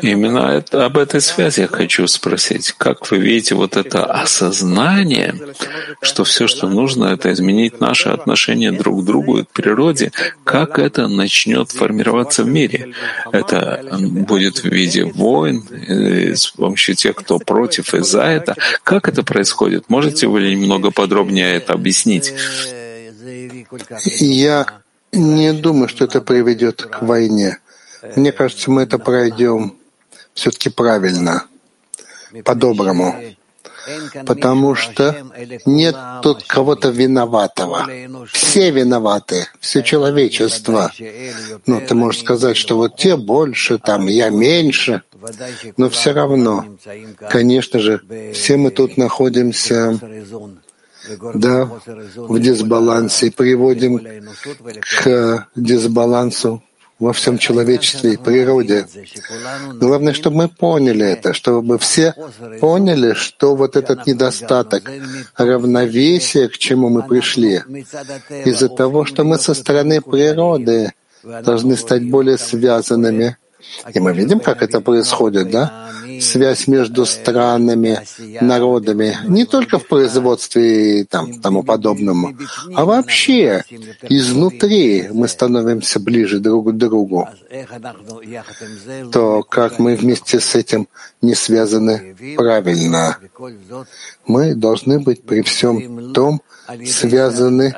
[0.00, 2.72] Именно это, об этой связи я хочу спросить.
[2.76, 5.34] Как вы видите вот это осознание,
[6.00, 10.12] что все, что нужно, это изменить наши отношения друг к другу и к природе,
[10.44, 12.94] как это начнет формироваться в мире?
[13.30, 18.56] Это будет в виде войн, э, с помощью тех, кто против и за это.
[18.84, 19.84] Как это происходит?
[19.88, 22.32] Можете вы немного подробнее это объяснить?
[24.18, 24.81] Я
[25.12, 27.58] не думаю, что это приведет к войне.
[28.16, 29.76] Мне кажется, мы это пройдем
[30.34, 31.44] все-таки правильно,
[32.44, 33.14] по-доброму.
[34.26, 35.16] Потому что
[35.66, 37.88] нет тут кого-то виноватого.
[38.32, 40.92] Все виноваты, все человечество.
[41.66, 45.02] Ну, ты можешь сказать, что вот те больше, там, я меньше.
[45.76, 46.64] Но все равно,
[47.28, 48.02] конечно же,
[48.32, 49.98] все мы тут находимся
[51.34, 51.68] да,
[52.16, 54.00] в дисбалансе и приводим
[55.02, 56.62] к дисбалансу
[56.98, 58.86] во всем человечестве и природе.
[59.74, 62.14] Главное, чтобы мы поняли это, чтобы все
[62.60, 64.88] поняли, что вот этот недостаток
[65.36, 67.62] равновесия, к чему мы пришли,
[68.44, 70.92] из-за того, что мы со стороны природы
[71.22, 73.36] должны стать более связанными
[73.94, 75.88] и мы видим, как это происходит, да?
[76.22, 78.00] Связь между странами,
[78.40, 82.36] народами, не только в производстве и там, тому подобному,
[82.74, 83.64] а вообще
[84.08, 87.28] изнутри мы становимся ближе друг к другу.
[89.12, 90.88] То как мы вместе с этим
[91.20, 93.18] не связаны правильно.
[94.26, 96.42] Мы должны быть при всем том
[96.86, 97.74] связаны,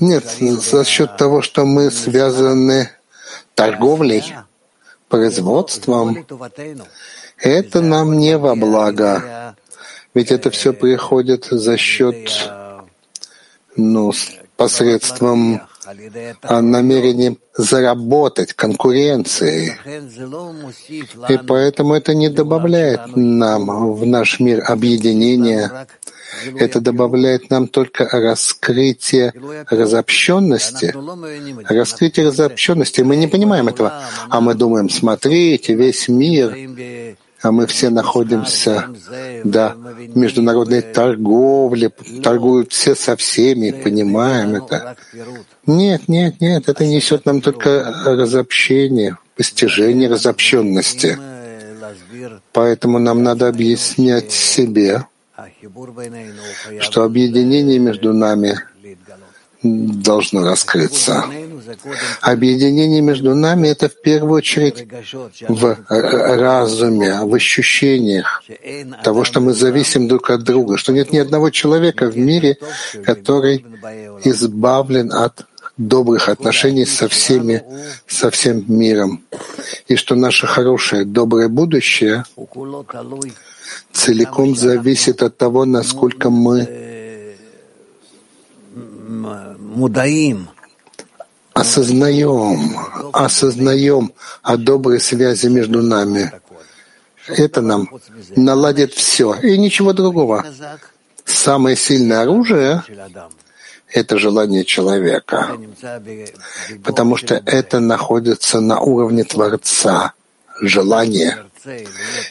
[0.00, 2.90] нет, за счет того, что мы связаны
[3.54, 4.24] торговлей,
[5.08, 6.26] производством,
[7.40, 9.56] это нам не во благо.
[10.14, 12.50] Ведь это все приходит за счет,
[13.76, 14.12] ну,
[14.56, 15.62] посредством
[16.42, 19.76] а, намерением заработать, конкуренции.
[21.28, 25.86] И поэтому это не добавляет нам в наш мир объединения,
[26.58, 29.32] это добавляет нам только раскрытие
[29.68, 30.94] разобщенности.
[31.68, 33.00] Раскрытие разобщенности.
[33.00, 34.04] Мы не понимаем этого.
[34.28, 36.56] А мы думаем, смотрите, весь мир,
[37.42, 38.88] а мы все находимся,
[39.44, 39.76] да,
[40.14, 41.90] международной торговле,
[42.22, 44.96] торгуют все со всеми, понимаем это.
[45.66, 51.18] Нет, нет, нет, это несет нам только разобщение, постижение разобщенности.
[52.52, 55.06] Поэтому нам надо объяснять себе,
[56.80, 58.60] что объединение между нами
[59.62, 61.24] должно раскрыться.
[62.20, 64.86] Объединение между нами— это в первую очередь
[65.48, 68.42] в разуме, в ощущениях
[69.02, 72.58] того, что мы зависим друг от друга, что нет ни одного человека в мире,
[73.04, 73.64] который
[74.24, 75.46] избавлен от
[75.76, 77.62] добрых отношений со всеми,
[78.06, 79.24] со всем миром,
[79.88, 82.24] и что наше хорошее, доброе будущее
[83.92, 86.68] целиком зависит от того, насколько мы
[91.60, 92.76] осознаем,
[93.12, 96.32] осознаем о доброй связи между нами.
[97.28, 97.88] Это нам
[98.36, 100.44] наладит все и ничего другого.
[101.24, 102.82] Самое сильное оружие—
[103.92, 105.58] это желание человека,
[106.84, 110.12] потому что это находится на уровне Творца,
[110.60, 111.44] желание—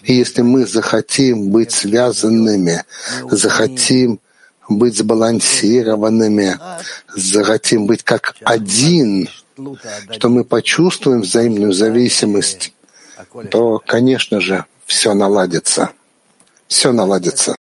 [0.04, 2.84] и если мы захотим быть связанными,
[3.30, 4.20] захотим
[4.78, 6.60] быть сбалансированными,
[7.16, 9.28] захотим быть как один,
[10.12, 12.74] что мы почувствуем взаимную зависимость,
[13.52, 15.92] то, конечно же, все наладится.
[16.68, 17.56] Все наладится.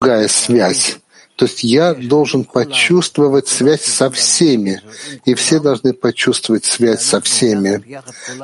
[0.00, 0.98] Другая связь
[1.40, 4.82] то есть я должен почувствовать связь со всеми,
[5.24, 7.82] и все должны почувствовать связь со всеми.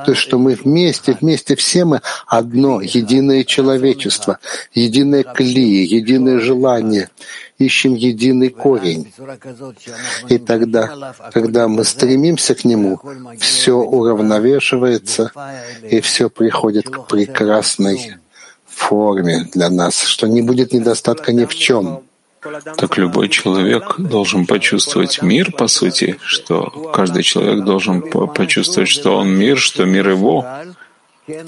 [0.07, 4.39] То есть что мы вместе, вместе все мы одно, единое человечество,
[4.73, 7.11] единое клей, единое желание,
[7.59, 9.13] ищем единый корень.
[10.31, 12.99] И тогда, когда мы стремимся к нему,
[13.39, 15.33] все уравновешивается,
[15.83, 18.17] и все приходит к прекрасной
[18.65, 22.06] форме для нас, что не будет недостатка ни в чем.
[22.77, 29.29] Так любой человек должен почувствовать мир, по сути, что каждый человек должен почувствовать, что он
[29.31, 30.45] мир, что мир его.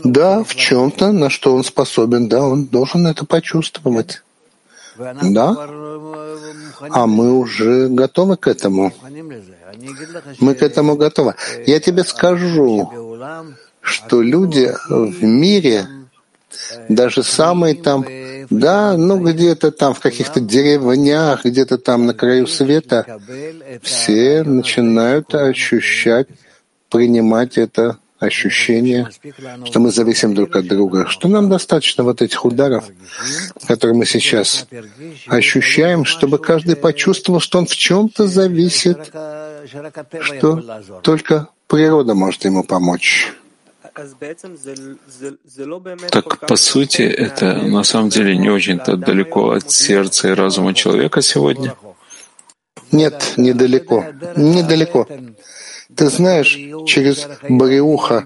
[0.05, 4.23] Да, в чем-то, на что он способен, да, он должен это почувствовать.
[5.23, 5.55] Да,
[6.91, 8.93] а мы уже готовы к этому.
[10.41, 11.35] Мы к этому готовы.
[11.67, 12.91] Я тебе скажу,
[13.81, 15.87] что люди в мире,
[16.89, 18.05] даже самые там,
[18.51, 23.21] да, ну где-то там в каких-то деревнях, где-то там на краю света,
[23.83, 26.29] все начинают ощущать,
[26.91, 29.09] принимать это ощущение,
[29.65, 32.85] что мы зависим друг от друга, что нам достаточно вот этих ударов,
[33.67, 34.67] которые мы сейчас
[35.27, 39.13] ощущаем, чтобы каждый почувствовал, что он в чем-то зависит,
[40.21, 43.33] что только природа может ему помочь.
[46.11, 51.23] Так, по сути, это на самом деле не очень-то далеко от сердца и разума человека
[51.23, 51.75] сегодня?
[52.93, 54.05] Нет, недалеко.
[54.37, 55.07] Недалеко.
[55.95, 58.25] Ты знаешь, через бриуха,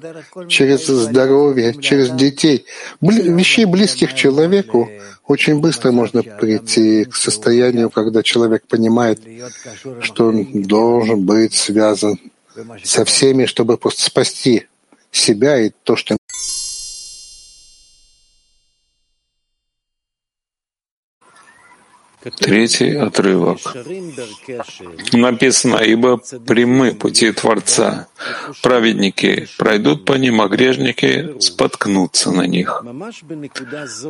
[0.49, 2.67] через здоровье, через детей,
[3.01, 4.91] вещей близких человеку,
[5.27, 9.21] очень быстро можно прийти к состоянию, когда человек понимает,
[10.01, 12.19] что он должен быть связан
[12.85, 14.67] со всеми, чтобы спасти
[15.13, 16.17] себя и то, что
[22.39, 23.59] Третий отрывок.
[25.13, 28.07] Написано, «Ибо прямы пути Творца,
[28.63, 32.85] праведники пройдут по ним, а грешники споткнутся на них».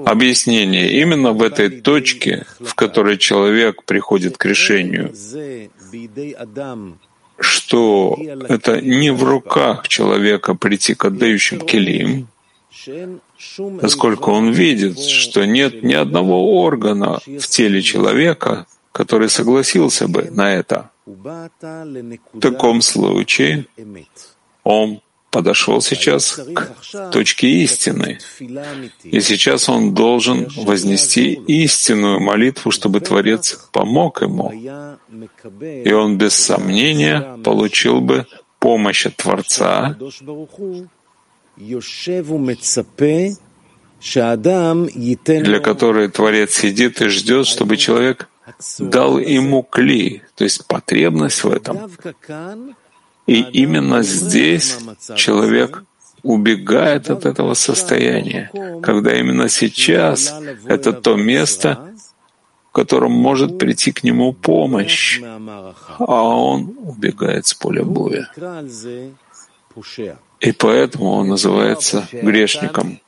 [0.04, 1.00] Объяснение.
[1.00, 5.14] Именно в этой точке, в которой человек приходит к решению,
[7.42, 8.18] что
[8.48, 12.28] это не в руках человека прийти к отдающим келим,
[13.80, 20.54] поскольку он видит, что нет ни одного органа в теле человека, который согласился бы на
[20.54, 20.90] это.
[21.06, 23.66] В таком случае
[24.62, 25.00] он
[25.32, 28.18] подошел сейчас к точке истины.
[29.02, 34.52] И сейчас он должен вознести истинную молитву, чтобы Творец помог ему.
[35.88, 38.26] И он без сомнения получил бы
[38.60, 39.96] помощь от Творца,
[45.48, 48.28] для которой Творец сидит и ждет, чтобы человек
[48.78, 51.90] дал ему кли, то есть потребность в этом.
[53.26, 54.78] И именно здесь
[55.16, 55.84] человек
[56.22, 58.50] убегает от этого состояния,
[58.82, 60.34] когда именно сейчас
[60.66, 61.92] это то место,
[62.70, 68.28] в котором может прийти к нему помощь, а он убегает с поля боя.
[70.40, 73.00] И поэтому он называется грешником.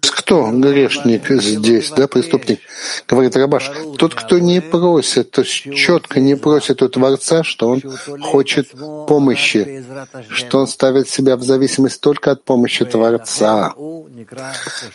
[0.00, 2.60] Кто грешник здесь, да, преступник?
[3.06, 7.82] Говорит Рабаш, тот, кто не просит, то есть четко не просит у Творца, что он
[8.22, 8.70] хочет
[9.06, 9.84] помощи,
[10.30, 13.74] что он ставит себя в зависимость только от помощи Творца.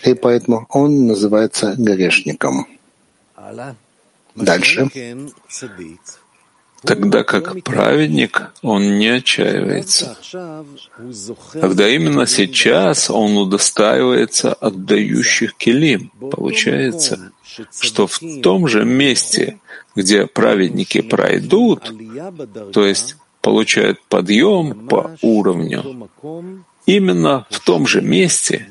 [0.04, 2.68] И поэтому он называется грешником.
[4.36, 4.90] Дальше
[6.84, 10.18] тогда как праведник, он не отчаивается.
[11.54, 17.32] Когда именно сейчас он удостаивается отдающих келим, получается,
[17.80, 19.60] что в том же месте,
[19.96, 21.92] где праведники пройдут,
[22.74, 26.10] то есть получают подъем по уровню,
[26.86, 28.68] именно в том же месте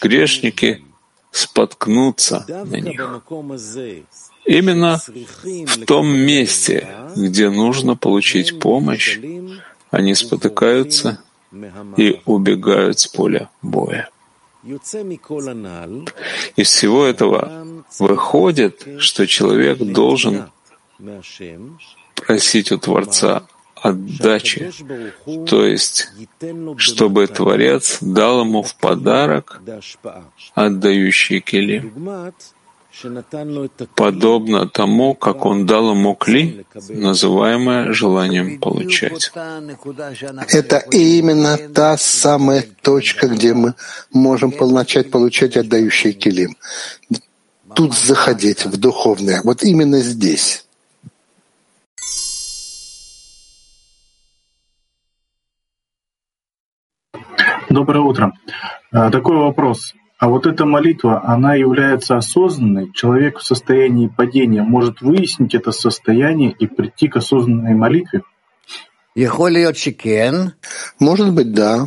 [0.00, 0.82] грешники
[1.30, 3.00] споткнутся на них.
[4.46, 5.00] Именно
[5.42, 9.18] в том месте, где нужно получить помощь,
[9.90, 11.20] они спотыкаются
[11.96, 14.08] и убегают с поля боя.
[16.56, 17.66] Из всего этого
[17.98, 20.50] выходит, что человек должен
[22.14, 24.72] просить у Творца отдачи,
[25.46, 26.08] то есть,
[26.78, 29.60] чтобы Творец дал ему в подарок
[30.54, 31.92] отдающий кели
[33.94, 39.32] подобно тому, как он дал ему кли, называемое желанием получать.
[40.48, 43.74] Это именно та самая точка, где мы
[44.12, 46.56] можем начать получать отдающий килим.
[47.74, 49.40] Тут заходить в духовное.
[49.44, 50.66] Вот именно здесь.
[57.68, 58.32] Доброе утро.
[58.92, 59.92] А, такой вопрос.
[60.18, 62.90] А вот эта молитва, она является осознанной.
[62.92, 68.22] Человек в состоянии падения может выяснить это состояние и прийти к осознанной молитве?
[70.98, 71.86] Может быть, да.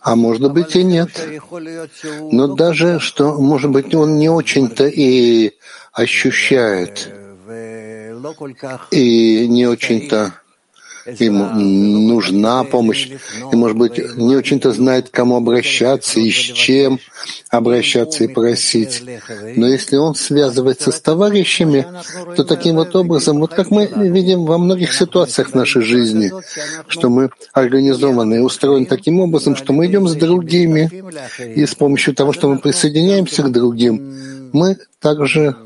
[0.00, 1.10] А может быть и нет.
[2.32, 5.52] Но даже что, может быть, он не очень-то и
[5.92, 7.10] ощущает,
[8.90, 10.34] и не очень-то
[11.18, 13.10] им нужна помощь,
[13.52, 16.98] и, может быть, не очень-то знает, к кому обращаться и с чем
[17.50, 19.02] обращаться и просить.
[19.56, 21.86] Но если он связывается с товарищами,
[22.36, 26.32] то таким вот образом, вот как мы видим во многих ситуациях в нашей жизни,
[26.88, 30.90] что мы организованы и устроены таким образом, что мы идем с другими,
[31.54, 35.56] и с помощью того, что мы присоединяемся к другим, мы также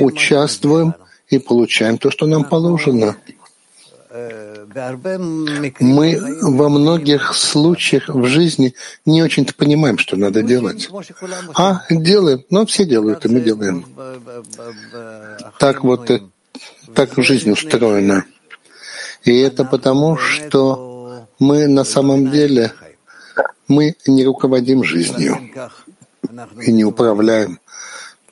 [0.00, 0.94] участвуем
[1.28, 3.16] и получаем то, что нам положено.
[5.80, 8.74] Мы во многих случаях в жизни
[9.06, 10.88] не очень-то понимаем, что надо делать.
[11.54, 12.44] А, делаем.
[12.50, 13.86] Ну, все делают, и мы делаем.
[15.58, 16.20] Так вот, э,
[16.94, 18.24] так жизнь устроена.
[19.22, 22.72] И это потому, что мы на самом деле,
[23.68, 25.38] мы не руководим жизнью
[26.62, 27.60] и не управляем.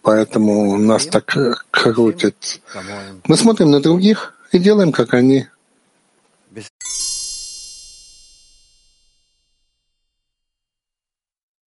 [0.03, 1.37] Поэтому нас так
[1.71, 2.61] крутит.
[3.27, 5.47] Мы смотрим на других и делаем, как они.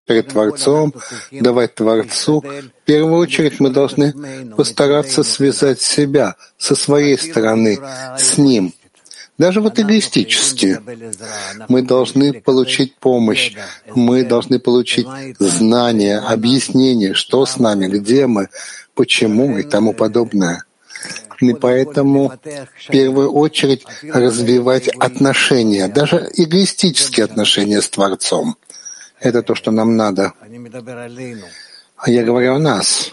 [0.06, 0.94] Перед Творцом,
[1.30, 4.14] давать Творцу, в первую очередь мы должны
[4.56, 7.78] постараться связать себя со своей стороны
[8.18, 8.74] с Ним.
[9.38, 10.80] Даже вот эгоистически.
[11.68, 13.54] Мы должны получить помощь,
[13.94, 15.06] мы должны получить
[15.38, 18.48] знания, объяснение, что с нами, где мы,
[18.94, 20.64] почему и тому подобное.
[21.40, 28.56] И поэтому в первую очередь развивать отношения, даже эгоистические отношения с Творцом.
[29.22, 30.32] Это то, что нам надо.
[32.04, 33.12] А я говорю о нас.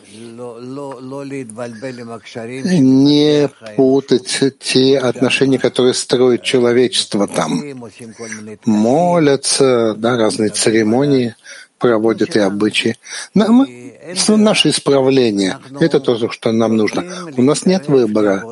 [2.80, 7.62] Не путать те отношения, которые строит человечество там.
[8.66, 11.36] Молятся, да, разные церемонии
[11.78, 12.98] проводят и обычаи.
[13.36, 13.94] Мы
[14.28, 17.06] наше исправление— это то, что нам нужно.
[17.38, 18.44] У нас нет выбора.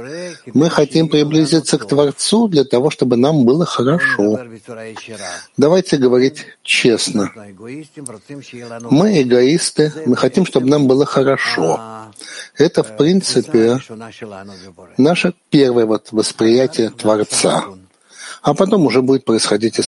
[0.54, 4.40] Мы хотим приблизиться к Творцу для того, чтобы нам было хорошо.
[5.58, 7.32] Давайте говорить честно.
[8.90, 11.80] Мы эгоисты, мы хотим, чтобы нам было хорошо.
[12.58, 13.80] Это, в принципе,
[14.98, 17.64] наше первое вот восприятие Творца.
[18.42, 19.87] А потом уже будет происходить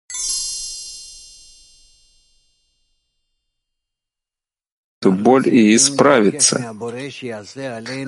[5.10, 6.76] эту боль и исправиться.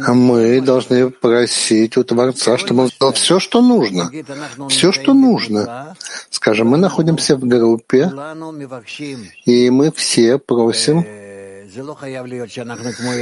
[0.07, 4.11] А мы должны просить у Творца, чтобы он сделал все, что нужно.
[4.69, 5.95] Все, что нужно.
[6.29, 8.11] Скажем, мы находимся в группе,
[9.45, 11.05] и мы все просим.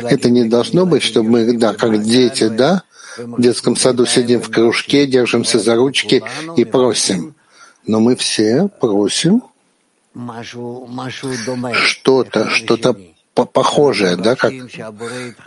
[0.10, 2.84] Это не должно быть, чтобы мы, да, как дети, да,
[3.18, 6.24] в детском саду сидим в кружке, держимся за ручки
[6.58, 7.36] и просим.
[7.86, 9.44] Но мы все просим
[11.86, 12.96] что-то, что-то
[13.46, 14.54] похожее, да, как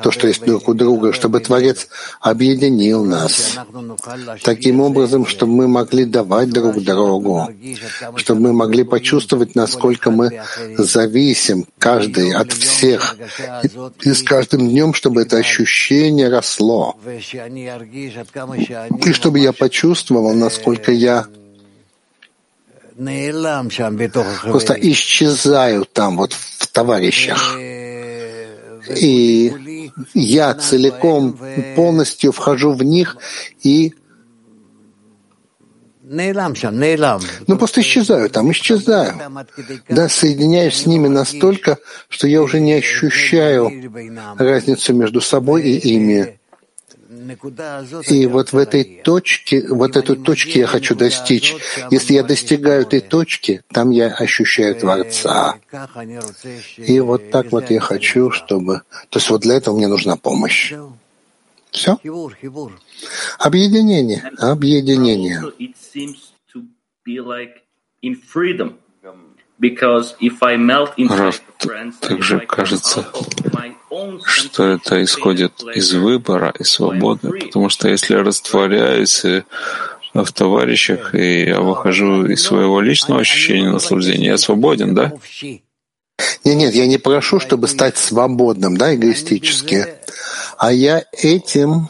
[0.02, 1.88] то, что есть друг у друга, чтобы Творец
[2.20, 3.58] объединил нас
[4.42, 7.48] таким образом, чтобы мы могли давать друг другу,
[8.16, 10.42] чтобы мы могли почувствовать, насколько мы
[10.78, 13.16] зависим каждый от всех,
[14.02, 16.96] и, с каждым днем, чтобы это ощущение росло,
[19.04, 21.26] и чтобы я почувствовал, насколько я
[24.42, 27.56] просто исчезаю там, вот в товарищах.
[28.88, 31.38] И я целиком,
[31.76, 33.16] полностью вхожу в них
[33.62, 33.94] и
[37.46, 39.14] ну, просто исчезаю там, исчезаю.
[39.88, 41.78] Да, соединяюсь с ними настолько,
[42.08, 43.70] что я уже не ощущаю
[44.36, 46.38] разницу между собой и ими.
[48.08, 51.54] И вот в этой точке, вот эту точке я хочу достичь.
[51.90, 55.58] Если я достигаю этой точки, там я ощущаю Творца.
[56.76, 58.82] И вот так вот я хочу, чтобы...
[59.10, 60.72] То есть вот для этого мне нужна помощь.
[61.70, 61.98] Все?
[63.38, 64.30] Объединение.
[64.38, 65.42] Объединение.
[71.08, 71.40] Раф,
[72.00, 73.06] также кажется,
[74.24, 79.24] что это исходит из выбора и свободы, потому что если я растворяюсь
[80.14, 85.12] в товарищах, и я выхожу из своего личного ощущения наслаждения, я свободен, да?
[86.44, 89.86] Нет, нет, я не прошу, чтобы стать свободным, да, эгоистически.
[90.58, 91.88] А я этим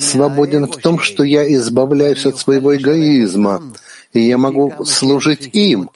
[0.00, 3.62] свободен в том, что я избавляюсь от своего эгоизма,
[4.12, 5.90] и я могу служить им,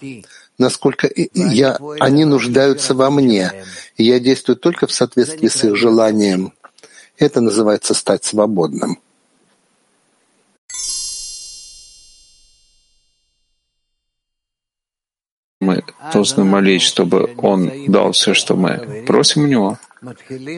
[0.58, 3.64] насколько я, они нуждаются во мне,
[3.96, 6.52] и я действую только в соответствии с их желанием.
[7.18, 8.98] Это называется стать свободным.
[15.61, 19.78] Мы должны молить, чтобы Он дал все, что мы просим у Него.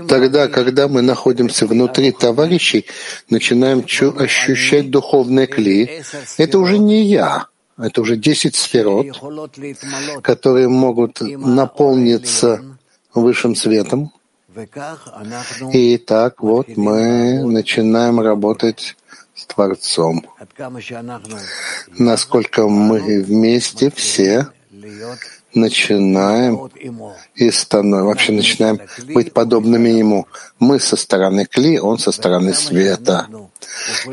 [0.09, 2.87] Тогда, когда мы находимся внутри товарищей,
[3.29, 6.03] начинаем ощущать духовные кли.
[6.39, 9.07] Это уже не я, это уже десять сферот,
[10.23, 12.63] которые могут наполниться
[13.15, 14.13] высшим светом.
[15.73, 18.97] И так вот мы начинаем работать
[19.35, 20.27] с Творцом.
[21.99, 24.49] Насколько мы вместе все
[25.55, 26.71] начинаем
[27.35, 28.81] и становимся, вообще начинаем
[29.15, 30.27] быть подобными Ему.
[30.59, 33.27] Мы со стороны Кли, Он со стороны света.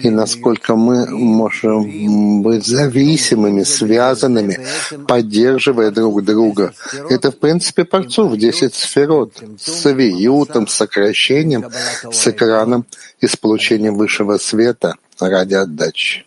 [0.01, 4.59] И насколько мы можем быть зависимыми, связанными,
[5.07, 6.73] поддерживая друг друга.
[7.09, 11.65] Это, в принципе, парцов 10 сферот с виютом, сокращением,
[12.11, 12.85] с экраном
[13.19, 16.25] и с получением высшего света ради отдачи.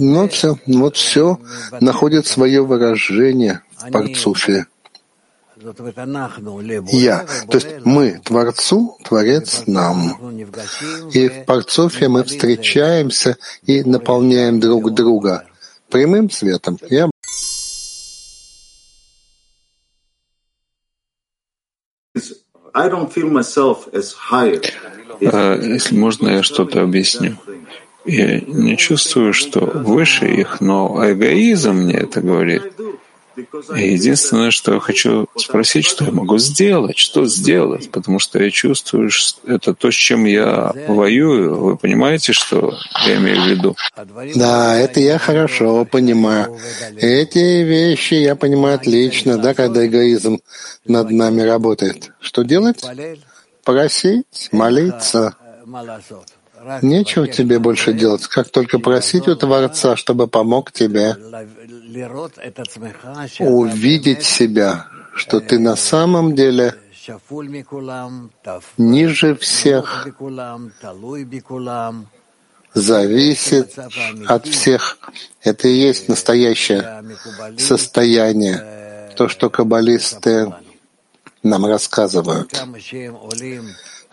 [0.00, 1.38] Но все, вот все
[1.80, 4.66] находит свое выражение в парцуфе.
[6.92, 10.40] Я, то есть мы Творцу, Творец нам.
[11.12, 15.44] И в парцуфе мы встречаемся и наполняем друг друга
[15.88, 17.08] прямым светом Я
[25.20, 27.36] Если можно, я что-то объясню.
[28.08, 32.62] Я не чувствую, что выше их, но эгоизм мне это говорит.
[33.76, 38.50] И единственное, что я хочу спросить, что я могу сделать, что сделать, потому что я
[38.50, 41.54] чувствую, что это то, с чем я воюю.
[41.54, 42.74] Вы понимаете, что
[43.06, 43.76] я имею в виду?
[44.34, 46.58] Да, это я хорошо понимаю.
[46.96, 50.40] Эти вещи я понимаю отлично, да, когда эгоизм
[50.86, 52.10] над нами работает.
[52.20, 52.82] Что делать?
[53.64, 55.36] Просить, молиться.
[56.82, 61.16] Нечего тебе больше делать, как только просить у Творца, чтобы помог тебе
[63.40, 66.74] увидеть себя, что ты на самом деле
[68.76, 70.06] ниже всех,
[72.74, 73.78] зависит
[74.26, 74.98] от всех.
[75.42, 77.04] Это и есть настоящее
[77.58, 80.52] состояние, то, что каббалисты
[81.42, 82.52] нам рассказывают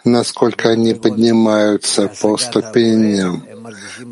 [0.06, 3.46] насколько они поднимаются по ступеням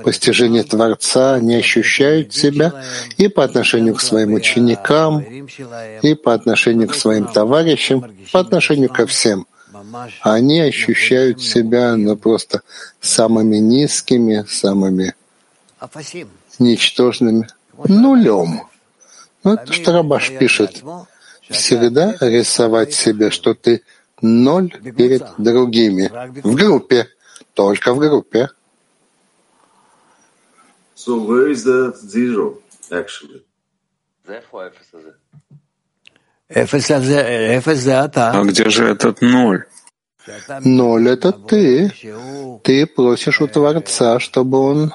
[0.04, 2.74] постижения Творца, они ощущают себя
[3.18, 5.20] и по отношению к своим ученикам,
[6.02, 9.46] и по отношению к своим товарищам, по отношению ко всем.
[10.22, 12.62] Они ощущают себя ну, просто
[13.02, 15.14] самыми низкими, самыми
[16.60, 17.48] ничтожными,
[17.88, 18.62] нулем.
[19.44, 20.84] Ну, это что Рабаш пишет.
[21.50, 23.82] Всегда рисовать себе, что ты
[24.22, 26.12] ноль перед другими.
[26.44, 27.08] В группе.
[27.54, 28.50] Только в группе.
[30.96, 33.44] So where is the zero, actually?
[38.16, 39.66] А где же этот ноль?
[40.64, 41.92] Ноль— это ты.
[42.64, 44.94] Ты просишь у Творца, чтобы он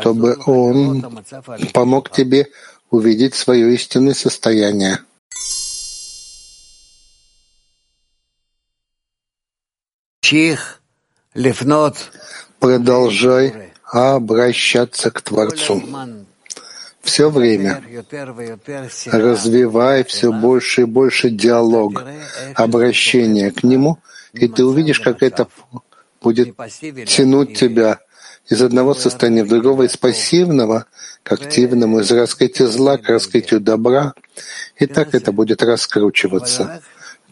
[0.00, 1.04] чтобы он
[1.74, 2.48] помог тебе
[2.90, 5.00] увидеть свое истинное состояние.
[12.58, 15.82] Продолжай обращаться к Творцу.
[17.00, 17.80] Все время
[19.06, 22.02] развивай все больше и больше диалог,
[22.54, 23.98] обращение к Нему,
[24.32, 25.46] и ты увидишь, как это
[26.20, 26.56] будет
[27.06, 28.00] тянуть тебя
[28.48, 30.86] из одного состояния в другого, из пассивного
[31.22, 34.14] к активному, из раскрытия зла к раскрытию добра.
[34.76, 36.82] И так это будет раскручиваться.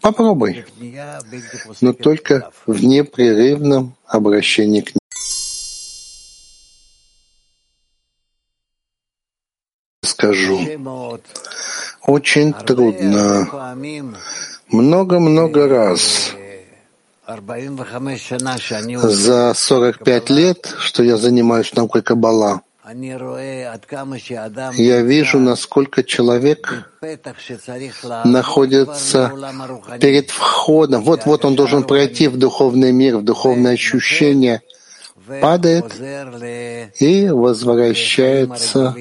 [0.05, 0.67] Попробуй,
[1.81, 4.93] но только в непрерывном обращении к.
[10.03, 10.61] Скажу,
[12.03, 13.75] очень трудно,
[14.69, 16.35] много-много раз
[19.09, 22.61] за 45 лет, что я занимаюсь наукой Каббала,
[24.75, 26.91] я вижу, насколько человек
[28.25, 29.33] находится
[30.01, 31.03] перед входом.
[31.03, 34.61] Вот-вот он должен пройти в духовный мир, в духовное ощущение—
[35.41, 35.87] падает
[37.01, 38.95] и возвращается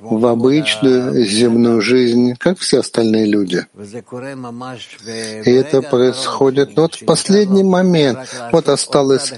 [0.00, 3.66] в обычную земную жизнь, как все остальные люди.
[5.44, 8.18] И это происходит вот в последний момент.
[8.52, 9.32] Вот осталось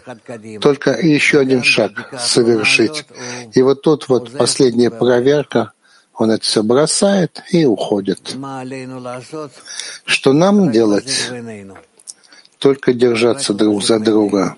[0.61, 3.05] только еще один шаг совершить.
[3.53, 5.73] И вот тут вот последняя проверка,
[6.15, 8.37] он это все бросает и уходит.
[10.05, 11.31] Что нам делать?
[12.59, 14.57] Только держаться друг за друга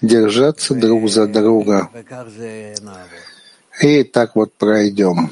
[0.00, 1.90] держаться друг за друга.
[3.80, 5.30] И так вот пройдем.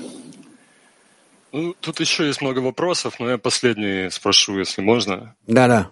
[1.52, 5.34] Ну, тут еще есть много вопросов, но я последний спрошу, если можно.
[5.46, 5.90] Да, да.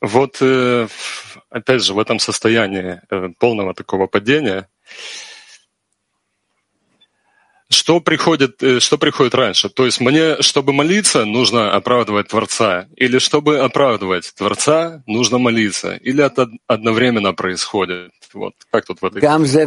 [0.00, 0.88] Вот, э,
[1.48, 4.68] опять же, в этом состоянии э, полного такого падения,
[7.68, 9.68] что приходит, э, что приходит раньше?
[9.68, 12.86] То есть мне, чтобы молиться, нужно оправдывать Творца?
[12.96, 15.94] Или чтобы оправдывать Творца, нужно молиться?
[15.96, 18.12] Или это одновременно происходит?
[18.34, 19.20] Вот как тут в этой...
[19.20, 19.66] Гамзе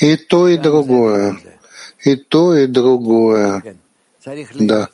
[0.00, 1.38] И то, и другое.
[2.04, 3.76] И то, и другое.
[4.54, 4.88] Да.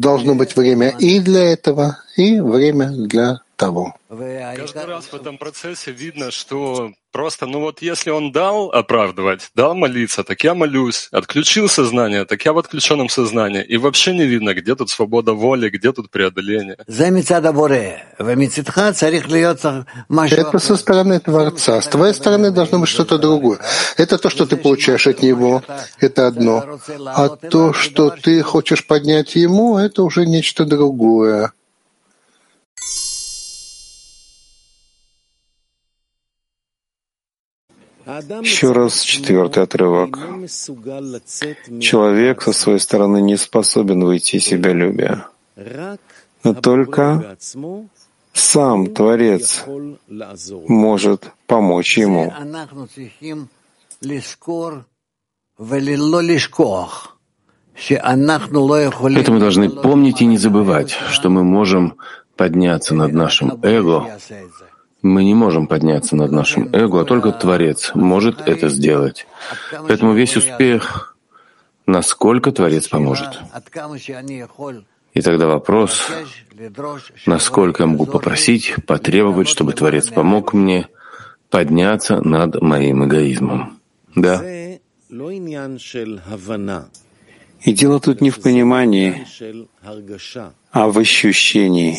[0.00, 3.94] Должно быть время и для этого, и время для того.
[4.08, 9.74] Каждый раз в этом процессе видно, что просто, ну вот если он дал оправдывать, дал
[9.74, 14.54] молиться, так я молюсь, отключил сознание, так я в отключенном сознании, и вообще не видно,
[14.54, 16.76] где тут свобода воли, где тут преодоление.
[20.36, 21.80] Это со стороны Творца.
[21.80, 23.58] С твоей стороны должно быть что-то другое.
[23.96, 25.62] Это то, что ты получаешь от Него,
[26.00, 26.78] это одно.
[27.06, 31.52] А то, что ты хочешь поднять Ему, это уже нечто другое.
[38.06, 40.18] Еще раз четвертый отрывок.
[41.80, 45.28] Человек со своей стороны не способен выйти из себя любя,
[46.42, 47.36] но только
[48.34, 49.64] сам Творец
[50.68, 52.32] может помочь ему.
[59.16, 61.96] Это мы должны помнить и не забывать, что мы можем
[62.36, 64.18] подняться над нашим эго
[65.04, 69.26] мы не можем подняться над нашим эго, а только Творец может это сделать.
[69.86, 71.14] Поэтому весь успех,
[71.86, 73.38] насколько Творец поможет.
[75.12, 76.08] И тогда вопрос,
[77.26, 80.88] насколько я могу попросить, потребовать, чтобы Творец помог мне
[81.50, 83.78] подняться над моим эгоизмом.
[84.16, 84.42] Да.
[87.60, 89.26] И дело тут не в понимании,
[90.72, 91.94] а в ощущении.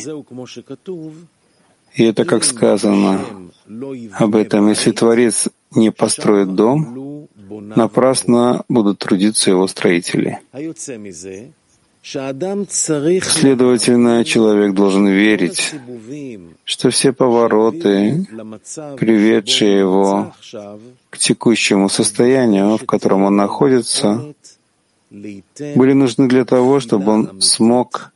[1.96, 3.22] И это, как сказано
[4.14, 7.28] об этом, если Творец не построит дом,
[7.76, 10.39] напрасно будут трудиться его строители.
[12.04, 15.74] Следовательно, человек должен верить,
[16.64, 18.28] что все повороты,
[18.98, 20.36] приведшие его
[21.10, 24.36] к текущему состоянию, в котором он находится,
[25.10, 28.12] были нужны для того, чтобы он смог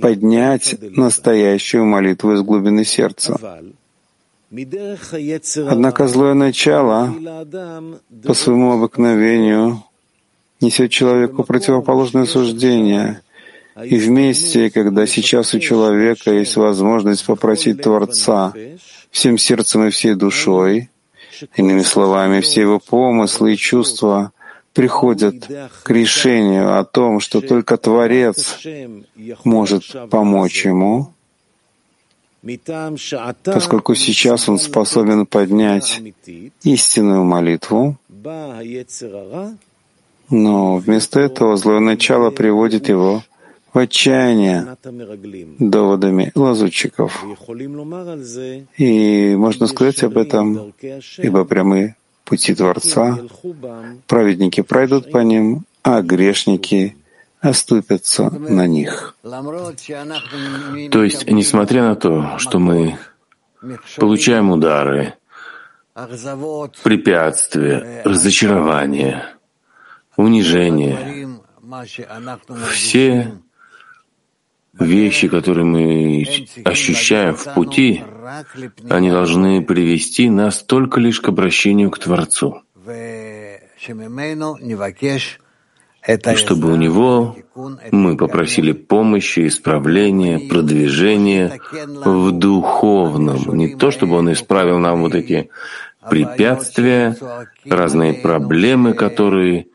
[0.00, 3.36] поднять настоящую молитву из глубины сердца.
[4.50, 7.14] Однако злое начало
[8.24, 9.84] по своему обыкновению
[10.60, 13.20] несет человеку противоположное суждение.
[13.82, 18.52] И вместе, когда сейчас у человека есть возможность попросить Творца
[19.10, 20.90] всем сердцем и всей душой,
[21.56, 24.32] иными словами, все его помыслы и чувства
[24.72, 25.48] приходят
[25.82, 28.58] к решению о том, что только Творец
[29.44, 31.12] может помочь ему,
[33.44, 36.00] поскольку сейчас он способен поднять
[36.62, 37.98] истинную молитву,
[40.30, 43.22] но вместо этого злое начало приводит его
[43.72, 44.76] в отчаяние
[45.58, 47.24] доводами лазутчиков.
[48.76, 50.72] И можно сказать об этом,
[51.18, 51.96] ибо прямые
[52.30, 53.18] пути Творца,
[54.06, 56.96] праведники пройдут по ним, а грешники
[57.40, 59.16] оступятся на них.
[60.92, 62.98] То есть, несмотря на то, что мы
[63.96, 65.14] получаем удары,
[66.84, 69.34] препятствия, разочарования,
[70.16, 71.28] унижения,
[72.72, 73.32] все
[74.78, 76.24] вещи, которые мы
[76.64, 78.02] ощущаем в пути,
[78.88, 82.62] они должны привести нас только лишь к обращению к Творцу.
[86.08, 87.36] И чтобы у Него
[87.92, 93.56] мы попросили помощи, исправления, продвижения в духовном.
[93.56, 95.50] Не то, чтобы Он исправил нам вот эти
[96.08, 97.16] препятствия,
[97.66, 99.66] разные проблемы, которые,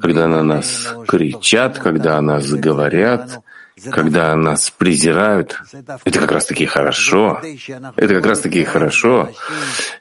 [0.00, 3.40] когда на нас кричат, когда о нас говорят,
[3.90, 5.60] когда нас презирают,
[6.04, 7.40] это как раз-таки хорошо.
[7.96, 9.30] Это как раз-таки хорошо.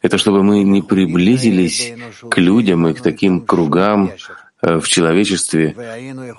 [0.02, 1.94] Это чтобы мы не приблизились
[2.30, 4.12] к людям и к таким кругам
[4.62, 5.76] э, в человечестве,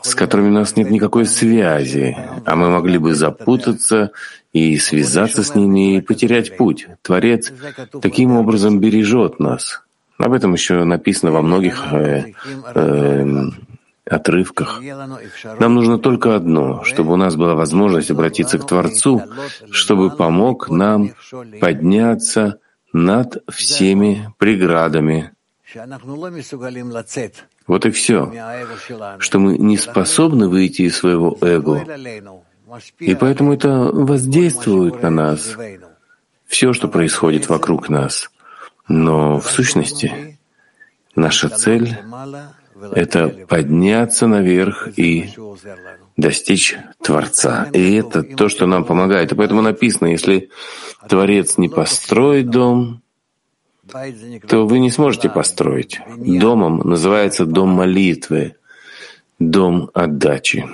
[0.02, 4.12] с которыми у нас нет никакой связи, а мы могли бы запутаться
[4.52, 6.86] и связаться с ними и потерять путь.
[7.02, 7.52] Творец
[8.00, 9.82] таким образом бережет нас.
[10.18, 12.32] Об этом еще написано во многих э,
[12.74, 13.50] э,
[14.08, 14.80] отрывках.
[15.58, 19.22] Нам нужно только одно, чтобы у нас была возможность обратиться к Творцу,
[19.70, 21.12] чтобы помог нам
[21.60, 22.58] подняться
[22.92, 25.32] над всеми преградами,
[27.66, 28.32] Вот и все,
[29.18, 31.84] что мы не способны выйти из своего эго.
[32.98, 35.56] И поэтому это воздействует на нас,
[36.46, 38.30] все, что происходит вокруг нас.
[38.86, 40.38] Но в сущности
[41.16, 41.98] наша цель—
[42.92, 45.30] это подняться наверх и
[46.16, 47.68] достичь Творца.
[47.72, 49.32] И это то, что нам помогает.
[49.32, 50.50] И поэтому написано, если
[51.08, 53.02] Творец не построит дом,
[54.48, 56.00] то вы не сможете построить.
[56.16, 58.56] Домом называется дом молитвы,
[59.38, 60.66] дом отдачи.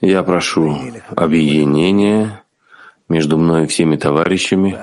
[0.00, 0.80] Я прошу
[1.16, 2.42] объединения
[3.10, 4.78] между мной и всеми товарищами,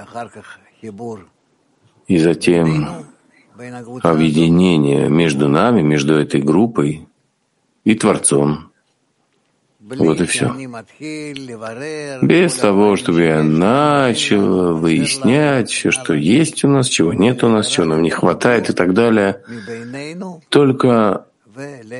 [2.08, 2.88] и затем
[4.04, 7.08] объединение между нами, между этой группой
[7.84, 8.72] и Творцом.
[9.80, 10.54] Вот и все.
[12.22, 17.68] Без того, чтобы я начал выяснять все, что есть у нас, чего нет у нас,
[17.68, 19.42] чего нам не хватает и так далее.
[20.50, 21.28] Только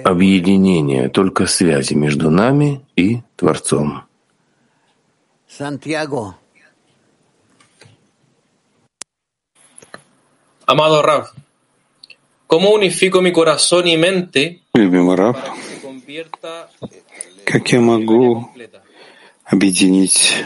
[0.04, 4.07] объединение, только связи между нами и Творцом.
[5.58, 6.38] Сантьяго.
[10.68, 11.32] Amado Raf,
[12.46, 14.62] ¿cómo unifico mi corazón y mente?
[14.76, 15.38] Любимый Рав,
[17.44, 18.52] как я могу
[19.46, 20.44] объединить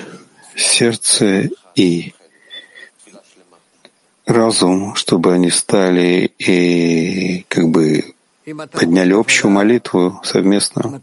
[0.56, 2.14] сердце и
[4.26, 8.16] разум, чтобы они стали и как бы
[8.72, 11.02] подняли общую молитву совместно?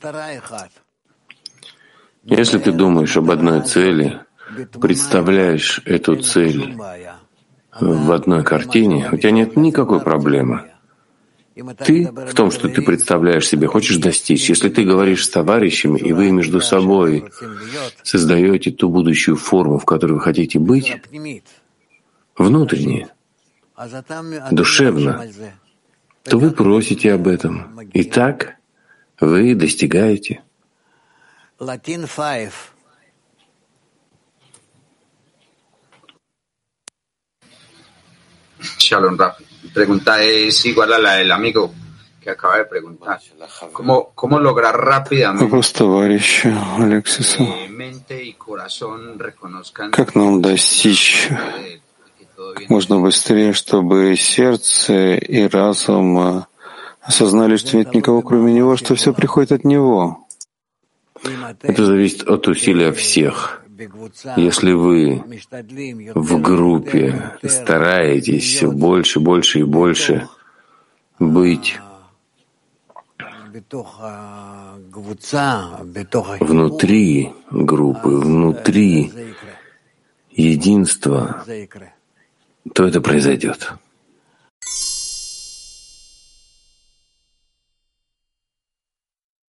[2.29, 4.21] Если ты думаешь об одной цели,
[4.81, 6.77] представляешь эту цель
[7.81, 10.65] в одной картине, у тебя нет никакой проблемы.
[11.85, 14.49] Ты в том, что ты представляешь себе, хочешь достичь.
[14.49, 17.25] Если ты говоришь с товарищами, и вы между собой
[18.03, 20.97] создаете ту будущую форму, в которой вы хотите быть,
[22.37, 23.09] внутренне,
[24.53, 25.27] душевно,
[26.23, 27.81] то вы просите об этом.
[27.93, 28.57] И так
[29.21, 30.43] вы достигаете.
[31.61, 32.53] Latin 5.
[38.79, 39.39] Shalom Rap.
[39.75, 41.75] Pregunta es igual a la del amigo
[42.21, 43.21] que acaba de preguntar.
[43.73, 45.45] ¿Cómo, cómo lograr rápidamente
[47.15, 51.29] que mente y corazón reconozcan как нам достичь
[52.69, 56.47] можно быстрее, чтобы сердце и разум
[57.03, 60.28] осознали, что нет никого кроме него, что все приходит от него.
[61.63, 63.63] Это зависит от усилия всех.
[64.37, 65.23] Если вы
[66.15, 70.29] в группе стараетесь все больше, больше и больше
[71.19, 71.79] быть
[76.41, 79.13] внутри группы, внутри
[80.31, 81.45] единства,
[82.75, 83.73] то это произойдет.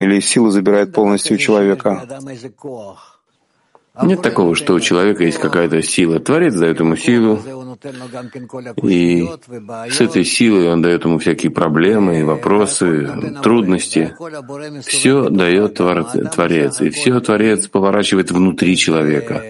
[0.02, 2.06] Или силу забирает полностью у человека?
[4.04, 6.20] Нет такого, что у человека есть какая-то сила.
[6.20, 7.40] Творец дает ему силу,
[8.84, 9.26] и
[9.90, 13.10] с этой силой он дает ему всякие проблемы, вопросы,
[13.42, 14.14] трудности.
[14.86, 19.42] Все дает Творец, и все Творец поворачивает внутри человека.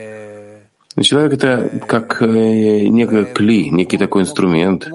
[0.96, 4.88] И человек— это как э, некий кли, некий такой инструмент,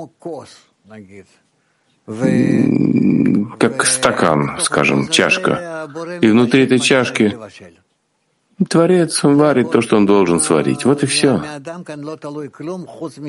[3.59, 5.89] как стакан, скажем, чашка.
[6.21, 7.37] И внутри этой чашки
[8.69, 10.85] Творец варит то, что он должен сварить.
[10.85, 11.43] Вот и все.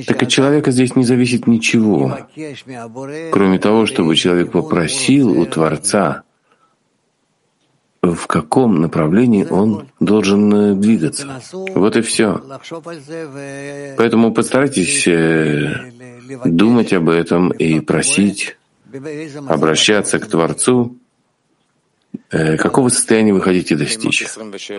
[0.07, 2.17] Так от человека здесь не зависит ничего,
[3.31, 6.23] кроме того, чтобы человек попросил у Творца,
[8.01, 11.39] в каком направлении он должен э, двигаться.
[11.53, 12.41] Вот и все.
[13.95, 15.91] Поэтому постарайтесь э,
[16.43, 18.57] думать об этом и просить,
[19.47, 20.97] обращаться к Творцу,
[22.29, 24.25] Э, какого состояния вы хотите достичь?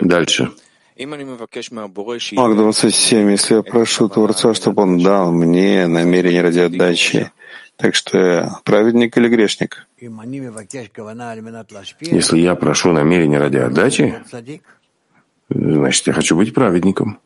[0.01, 0.51] Дальше.
[0.97, 3.31] Мак 27.
[3.31, 7.31] Если я прошу Творца, чтобы он дал мне намерение ради отдачи,
[7.77, 9.87] так что я праведник или грешник?
[12.01, 14.21] Если я прошу намерение ради отдачи,
[15.49, 17.19] значит, я хочу быть праведником.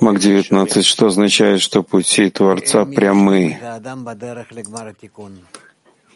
[0.00, 3.58] Мак 19, что означает, что пути Творца прямы?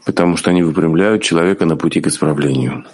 [0.04, 2.84] Потому что они выпрямляют человека на пути к исправлению.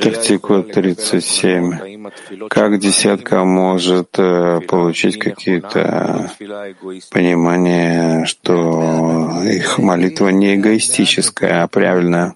[0.00, 2.48] Тактикот 37.
[2.48, 6.30] Как десятка может э, получить какие-то
[7.10, 12.34] понимания, что их молитва не эгоистическая, а правильная?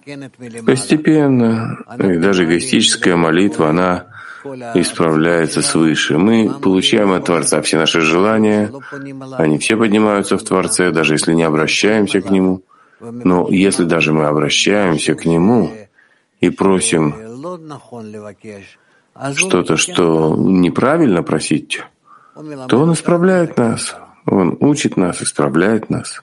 [0.65, 1.77] Постепенно.
[1.99, 4.07] И даже эгоистическая молитва, она
[4.73, 6.17] исправляется свыше.
[6.17, 8.71] Мы получаем от Творца все наши желания,
[9.37, 12.63] они все поднимаются в Творце, даже если не обращаемся к Нему.
[12.99, 15.71] Но если даже мы обращаемся к Нему
[16.39, 17.15] и просим
[19.35, 21.81] что-то, что неправильно просить,
[22.67, 23.95] то Он исправляет нас.
[24.25, 26.21] Он учит нас, исправляет нас.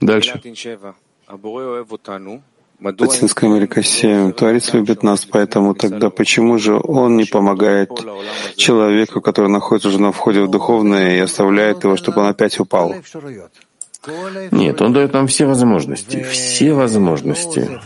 [0.00, 0.40] Дальше.
[2.80, 4.32] Латинская Америка 7.
[4.32, 7.90] Творец любит нас, поэтому тогда почему же он не помогает
[8.56, 12.94] человеку, который находится уже на входе в духовное, и оставляет его, чтобы он опять упал?
[14.50, 17.80] Нет, он дает нам все возможности, все возможности.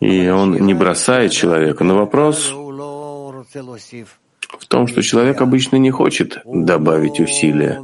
[0.00, 1.84] И он не бросает человека.
[1.84, 2.52] Но вопрос
[4.58, 7.80] в том, что человек обычно не хочет добавить усилия.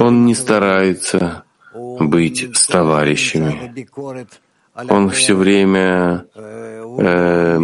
[0.00, 1.44] Он не старается
[1.74, 3.86] быть с товарищами.
[4.88, 7.58] Он все время э,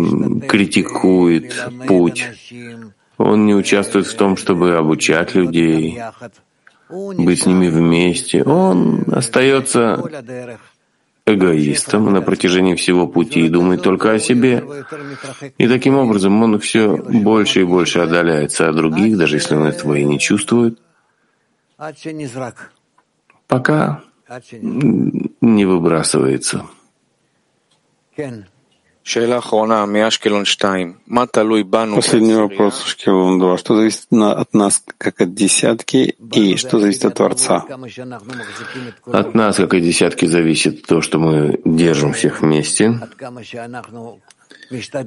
[0.47, 1.55] критикует
[1.87, 2.27] путь.
[3.17, 5.99] Он не участвует в том, чтобы обучать людей,
[6.91, 8.45] быть с ними вместе.
[8.45, 10.03] Он остается
[11.27, 14.65] эгоистом на протяжении всего пути и думает только о себе.
[15.59, 19.95] И таким образом он все больше и больше отдаляется от других, даже если он этого
[19.95, 20.79] и не чувствует
[23.49, 24.03] пока
[24.61, 26.67] не выбрасывается.
[31.95, 33.57] Последний вопрос, Шкелон 2.
[33.57, 37.65] Что зависит от нас, как от десятки, и что зависит от Творца?
[39.07, 43.01] От нас, как от десятки, зависит то, что мы держим всех вместе,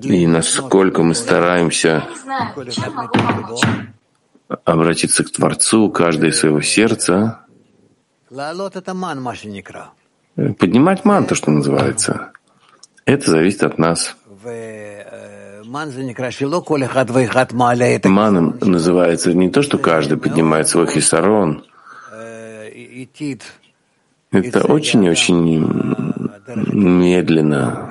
[0.03, 2.07] и насколько мы стараемся
[4.65, 7.40] обратиться к Творцу, каждый из своего сердца,
[10.57, 12.31] Поднимать ман, то, что называется.
[13.03, 14.15] Это зависит от нас.
[18.05, 21.65] Маном называется не то, что каждый поднимает свой хисарон.
[24.31, 25.67] Это очень-очень
[26.71, 27.89] медленно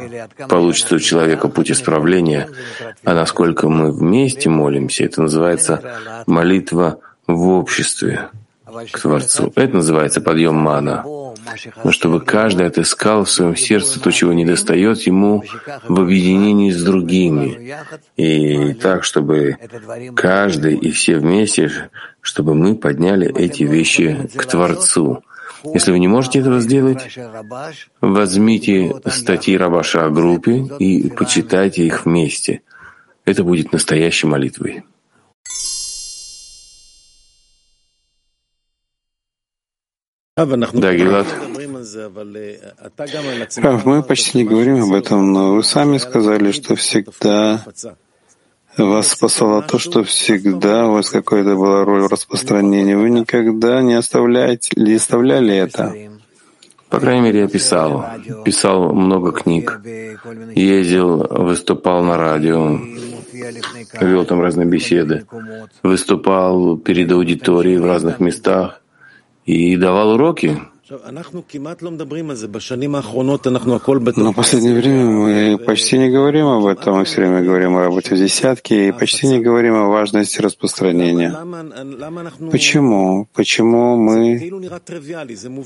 [0.49, 2.49] получится у человека путь исправления.
[3.05, 8.30] А насколько мы вместе молимся, это называется молитва в обществе
[8.93, 9.53] к Творцу.
[9.55, 11.05] Это называется подъем мана.
[11.85, 15.45] Но чтобы каждый отыскал в своем сердце то, чего не достает ему
[15.89, 17.75] в объединении с другими.
[18.16, 19.57] И так, чтобы
[20.14, 21.91] каждый и все вместе,
[22.21, 25.23] чтобы мы подняли эти вещи к Творцу.
[25.75, 27.18] Если вы не можете этого сделать,
[28.01, 32.62] возьмите статьи Рабаша о группе и почитайте их вместе.
[33.25, 34.85] Это будет настоящей молитвой.
[40.37, 41.26] Да, Гилат.
[43.85, 47.62] Мы почти не говорим об этом, но вы сами сказали, что всегда
[48.78, 52.95] вас спасало то, что всегда у вас какая-то была роль в распространении.
[52.95, 55.95] Вы никогда не оставляете, не оставляли это.
[56.89, 58.05] По крайней мере, я писал.
[58.45, 59.81] Писал много книг.
[60.55, 62.81] Ездил, выступал на радио,
[64.01, 65.26] вел там разные беседы.
[65.83, 68.81] Выступал перед аудиторией в разных местах
[69.51, 70.59] и давал уроки.
[70.91, 70.99] Но
[74.33, 78.17] в последнее время мы почти не говорим об этом, мы все время говорим о работе
[78.17, 81.31] в десятке и почти не говорим о важности распространения.
[82.51, 83.29] Почему?
[83.35, 84.51] Почему мы...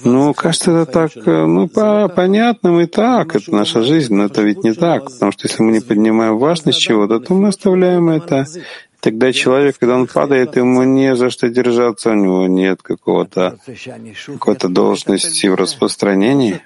[0.04, 4.62] Ну, кажется, это так, ну, по понятным и так, это наша жизнь, но это ведь
[4.62, 8.44] не так, потому что если мы не поднимаем важность чего-то, то мы оставляем это
[9.04, 13.58] Тогда человек, когда он падает, ему не за что держаться, у него нет какого-то
[14.26, 16.62] какой-то должности в распространении.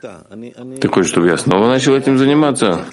[0.80, 2.84] Такой, чтобы я снова начал этим заниматься?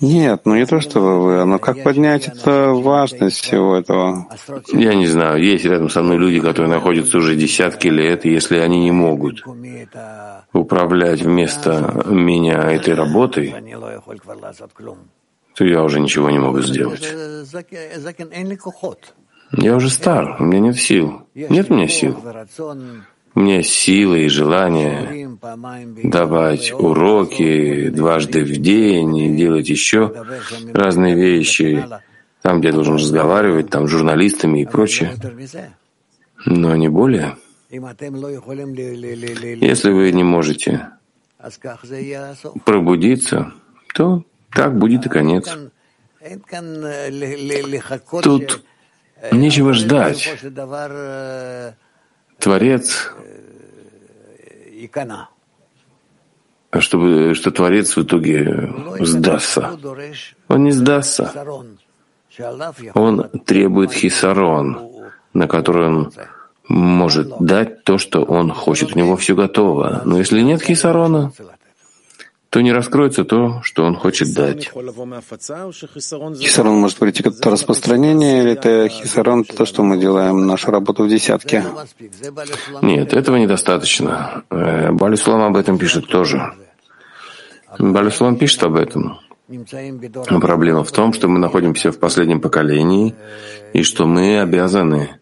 [0.00, 4.28] Нет, ну не то, чтобы вы, но как поднять это важность всего этого?
[4.72, 5.42] Я не знаю.
[5.42, 9.42] Есть рядом со мной люди, которые находятся уже десятки лет, и если они не могут
[10.52, 13.56] управлять вместо меня этой работой,
[15.54, 17.02] то я уже ничего не могу сделать.
[19.52, 21.22] Я уже стар, у меня нет сил.
[21.34, 22.16] Нет у меня сил.
[23.32, 25.38] У меня силы и желание
[26.02, 30.12] давать уроки дважды в день и делать еще
[30.72, 31.86] разные вещи,
[32.42, 35.14] там, где я должен разговаривать, там, с журналистами и прочее.
[36.44, 37.36] Но не более.
[37.70, 40.88] Если вы не можете
[42.64, 43.52] пробудиться,
[43.94, 45.48] то так будет и конец.
[48.22, 48.62] Тут
[49.32, 50.28] нечего ждать.
[52.38, 53.12] Творец,
[56.78, 59.78] чтобы, что Творец в итоге сдастся.
[60.48, 61.32] Он не сдастся.
[62.94, 64.90] Он требует хисарон,
[65.34, 66.12] на который он
[66.68, 68.94] может дать то, что он хочет.
[68.94, 70.02] У него все готово.
[70.04, 71.32] Но если нет хисарона,
[72.50, 74.70] то не раскроется то, что он хочет дать.
[76.38, 81.08] Хисарон может прийти как распространение, или это хисарон то, что мы делаем нашу работу в
[81.08, 81.64] десятке?
[82.82, 84.44] Нет, этого недостаточно.
[84.50, 86.52] Э, Балисулам об этом пишет тоже.
[87.78, 89.20] Балисулам пишет об этом.
[90.40, 93.14] Проблема в том, что мы находимся в последнем поколении
[93.72, 95.20] и что мы обязаны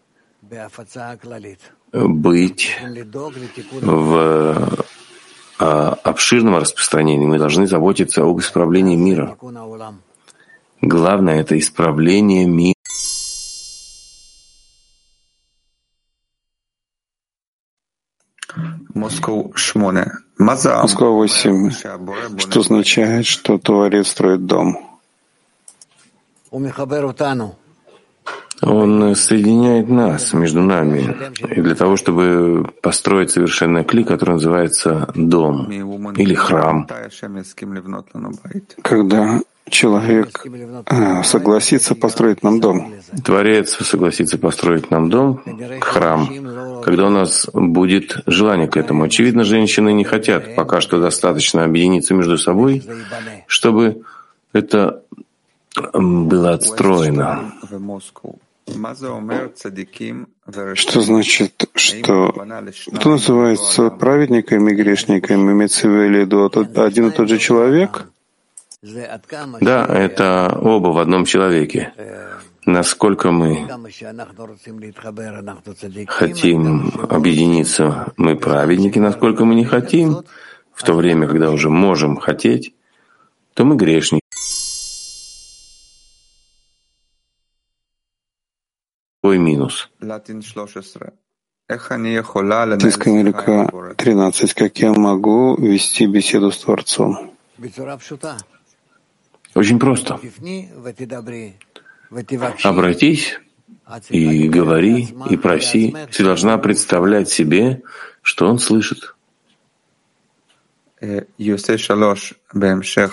[1.91, 2.75] быть
[3.81, 4.85] в
[5.59, 7.27] обширном распространении.
[7.27, 9.37] Мы должны заботиться об исправлении мира.
[10.81, 12.73] Главное— это исправление мира.
[20.37, 21.69] Москва 8.
[22.37, 24.99] Что означает, что Творец строит дом?
[28.61, 31.15] Он соединяет нас между нами
[31.55, 35.71] и для того, чтобы построить совершенный кли, который называется дом
[36.13, 36.87] или храм.
[38.81, 40.45] Когда человек
[40.85, 42.93] а, согласится построить нам дом.
[43.23, 45.41] Творец согласится построить нам дом,
[45.79, 46.27] храм,
[46.83, 49.03] когда у нас будет желание к этому.
[49.03, 52.83] Очевидно, женщины не хотят пока что достаточно объединиться между собой,
[53.47, 54.01] чтобы
[54.53, 55.03] это
[55.93, 57.53] было отстроено.
[60.75, 62.31] Что значит, что
[62.95, 65.51] кто называется праведниками и грешниками?
[65.51, 68.07] Имеется в виду один и тот же человек?
[69.61, 71.93] Да, это оба в одном человеке.
[72.65, 73.67] Насколько мы
[76.07, 80.23] хотим объединиться, мы праведники, насколько мы не хотим,
[80.73, 82.73] в то время, когда уже можем хотеть,
[83.53, 84.18] то мы грешники.
[89.29, 89.91] Твой минус.
[92.73, 94.53] Латинская Америка 13.
[94.55, 97.37] Как я могу вести беседу с Творцом?
[99.53, 100.19] Очень просто.
[102.63, 103.39] Обратись
[104.09, 105.95] и говори, и проси.
[106.11, 107.83] Ты должна представлять себе,
[108.23, 109.15] что он слышит.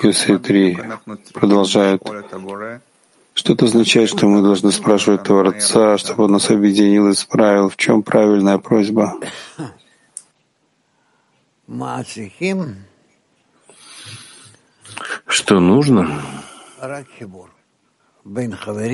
[0.03, 0.79] Юсей 3
[1.35, 2.03] продолжает.
[3.37, 7.69] Что это означает, что мы должны спрашивать Творца, чтобы он нас объединил и исправил?
[7.69, 9.21] В чем правильная просьба?
[15.27, 16.23] Что нужно?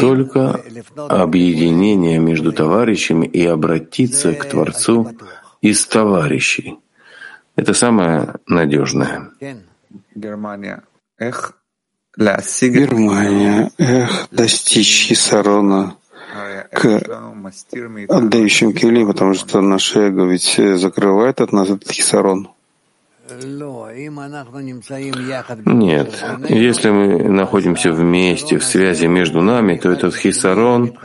[0.01, 0.61] Только
[1.09, 5.17] объединение между товарищами и обратиться к Творцу
[5.61, 6.81] из товарищей.
[7.55, 9.31] Это самое надежное.
[10.17, 10.83] Германия.
[11.19, 11.62] Эх,
[12.69, 13.71] Германия.
[13.79, 15.97] Эх, достичь Хисарона
[16.71, 17.03] к
[18.09, 22.49] отдающим кили, потому что наше эго ведь закрывает от нас этот Хисарон.
[25.65, 30.99] Нет, если мы находимся вместе, в связи между нами, то этот хисарон,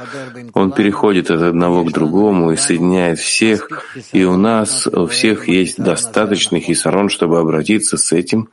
[0.53, 5.77] он переходит от одного к другому и соединяет всех, и у нас у всех есть
[5.77, 8.49] достаточный хисарон, чтобы обратиться с этим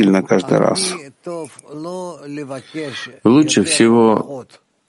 [0.00, 0.94] сильно каждый раз.
[3.24, 4.44] Лучше всего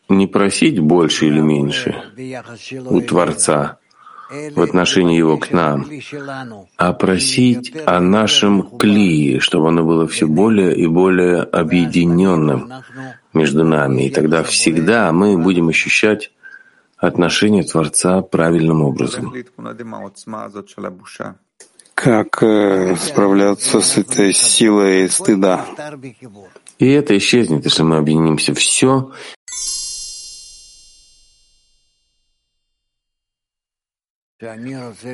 [0.09, 1.89] не просить больше или меньше
[2.89, 3.77] у Творца
[4.55, 5.85] в отношении Его к нам,
[6.77, 12.71] а просить о нашем клии, чтобы оно было все более и более объединенным
[13.33, 14.07] между нами.
[14.07, 16.31] И тогда всегда мы будем ощущать
[16.97, 19.33] отношение Творца правильным образом.
[22.01, 25.65] Как э, справляться с этой силой стыда?
[26.79, 29.11] И это исчезнет, если мы объединимся все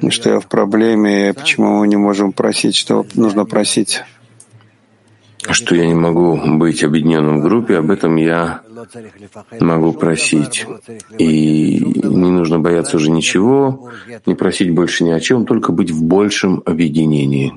[0.09, 4.01] что я в проблеме, почему мы не можем просить, что нужно просить.
[5.49, 8.61] Что я не могу быть объединенным в группе, об этом я
[9.60, 10.65] могу просить.
[11.18, 13.90] И не нужно бояться уже ничего,
[14.26, 17.53] не просить больше ни о чем, только быть в большем объединении.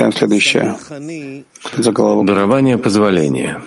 [0.00, 0.76] читаем следующее.
[1.76, 2.26] Заголовок.
[2.26, 3.62] Дарование позволения.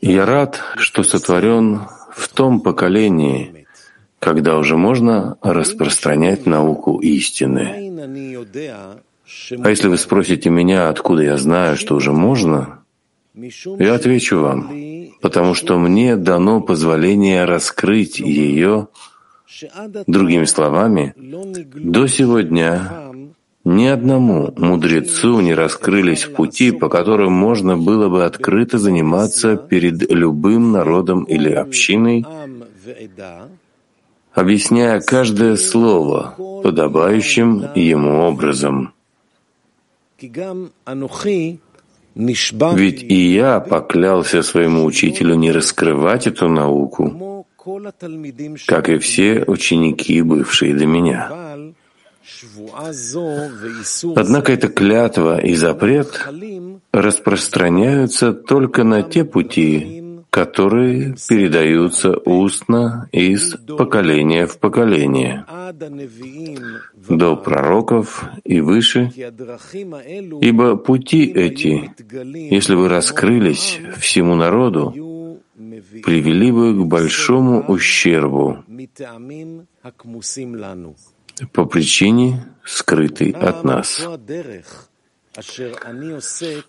[0.00, 1.82] Я рад, что сотворен
[2.14, 3.61] в том поколении,
[4.22, 7.92] когда уже можно распространять науку истины.
[9.64, 12.84] А если вы спросите меня, откуда я знаю, что уже можно,
[13.34, 14.70] я отвечу вам,
[15.20, 18.86] потому что мне дано позволение раскрыть ее,
[20.06, 22.92] другими словами, до сегодня
[23.64, 30.70] ни одному мудрецу не раскрылись пути, по которым можно было бы открыто заниматься перед любым
[30.70, 32.24] народом или общиной,
[34.34, 38.92] объясняя каждое слово подобающим ему образом.
[42.14, 47.46] Ведь и я поклялся своему учителю не раскрывать эту науку,
[48.66, 51.30] как и все ученики, бывшие до меня.
[54.14, 56.28] Однако эта клятва и запрет
[56.92, 60.01] распространяются только на те пути,
[60.32, 65.44] которые передаются устно из поколения в поколение,
[67.06, 69.12] до пророков и выше,
[70.40, 71.92] ибо пути эти,
[72.50, 75.38] если бы раскрылись всему народу,
[76.02, 78.64] привели бы к большому ущербу
[81.52, 84.00] по причине, скрытой от нас.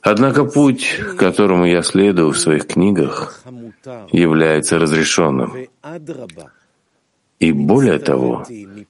[0.02, 3.44] Однако путь, которому я следую в своих книгах,
[4.12, 5.54] является разрешенным.
[7.40, 8.46] И более того,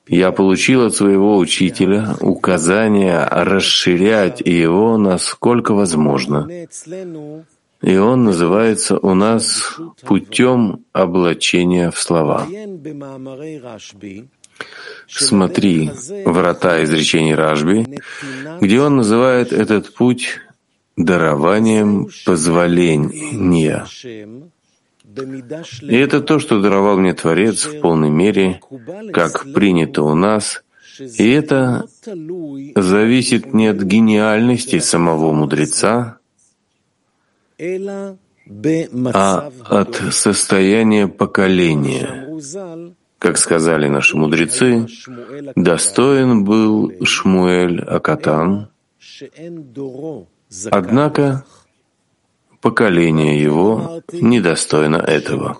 [0.08, 6.48] я получил от своего учителя указание расширять его насколько возможно.
[7.82, 12.48] И он называется у нас путем облачения в слова.
[15.08, 15.92] Смотри
[16.26, 18.00] врата изречений Ражби,
[18.62, 20.40] где он называет этот путь
[20.98, 23.86] дарованием позволения.
[25.82, 28.60] И это то, что даровал мне Творец в полной мере,
[29.12, 30.64] как принято у нас,
[31.00, 31.86] и это
[32.76, 36.18] зависит не от гениальности самого мудреца,
[39.14, 42.28] а от состояния поколения.
[43.24, 44.86] Как сказали наши мудрецы,
[45.56, 48.68] достоин был Шмуэль Акатан,
[50.70, 51.46] однако
[52.60, 55.58] поколение его недостойно этого.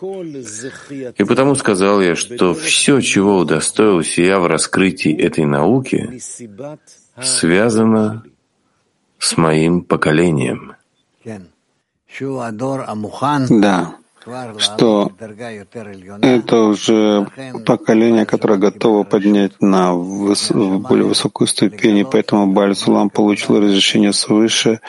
[1.18, 6.20] И потому сказал я, что все, чего удостоился я в раскрытии этой науки,
[7.22, 8.26] связано
[9.20, 10.76] с моим поколением.
[13.50, 13.96] Да,
[14.58, 15.12] что
[16.22, 17.28] это уже
[17.66, 24.14] поколение, которое готово поднять на выс более высокую ступень, и поэтому Баль Сулам получил разрешение
[24.14, 24.80] свыше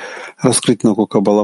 [0.40, 1.42] раскрыть науку Каббала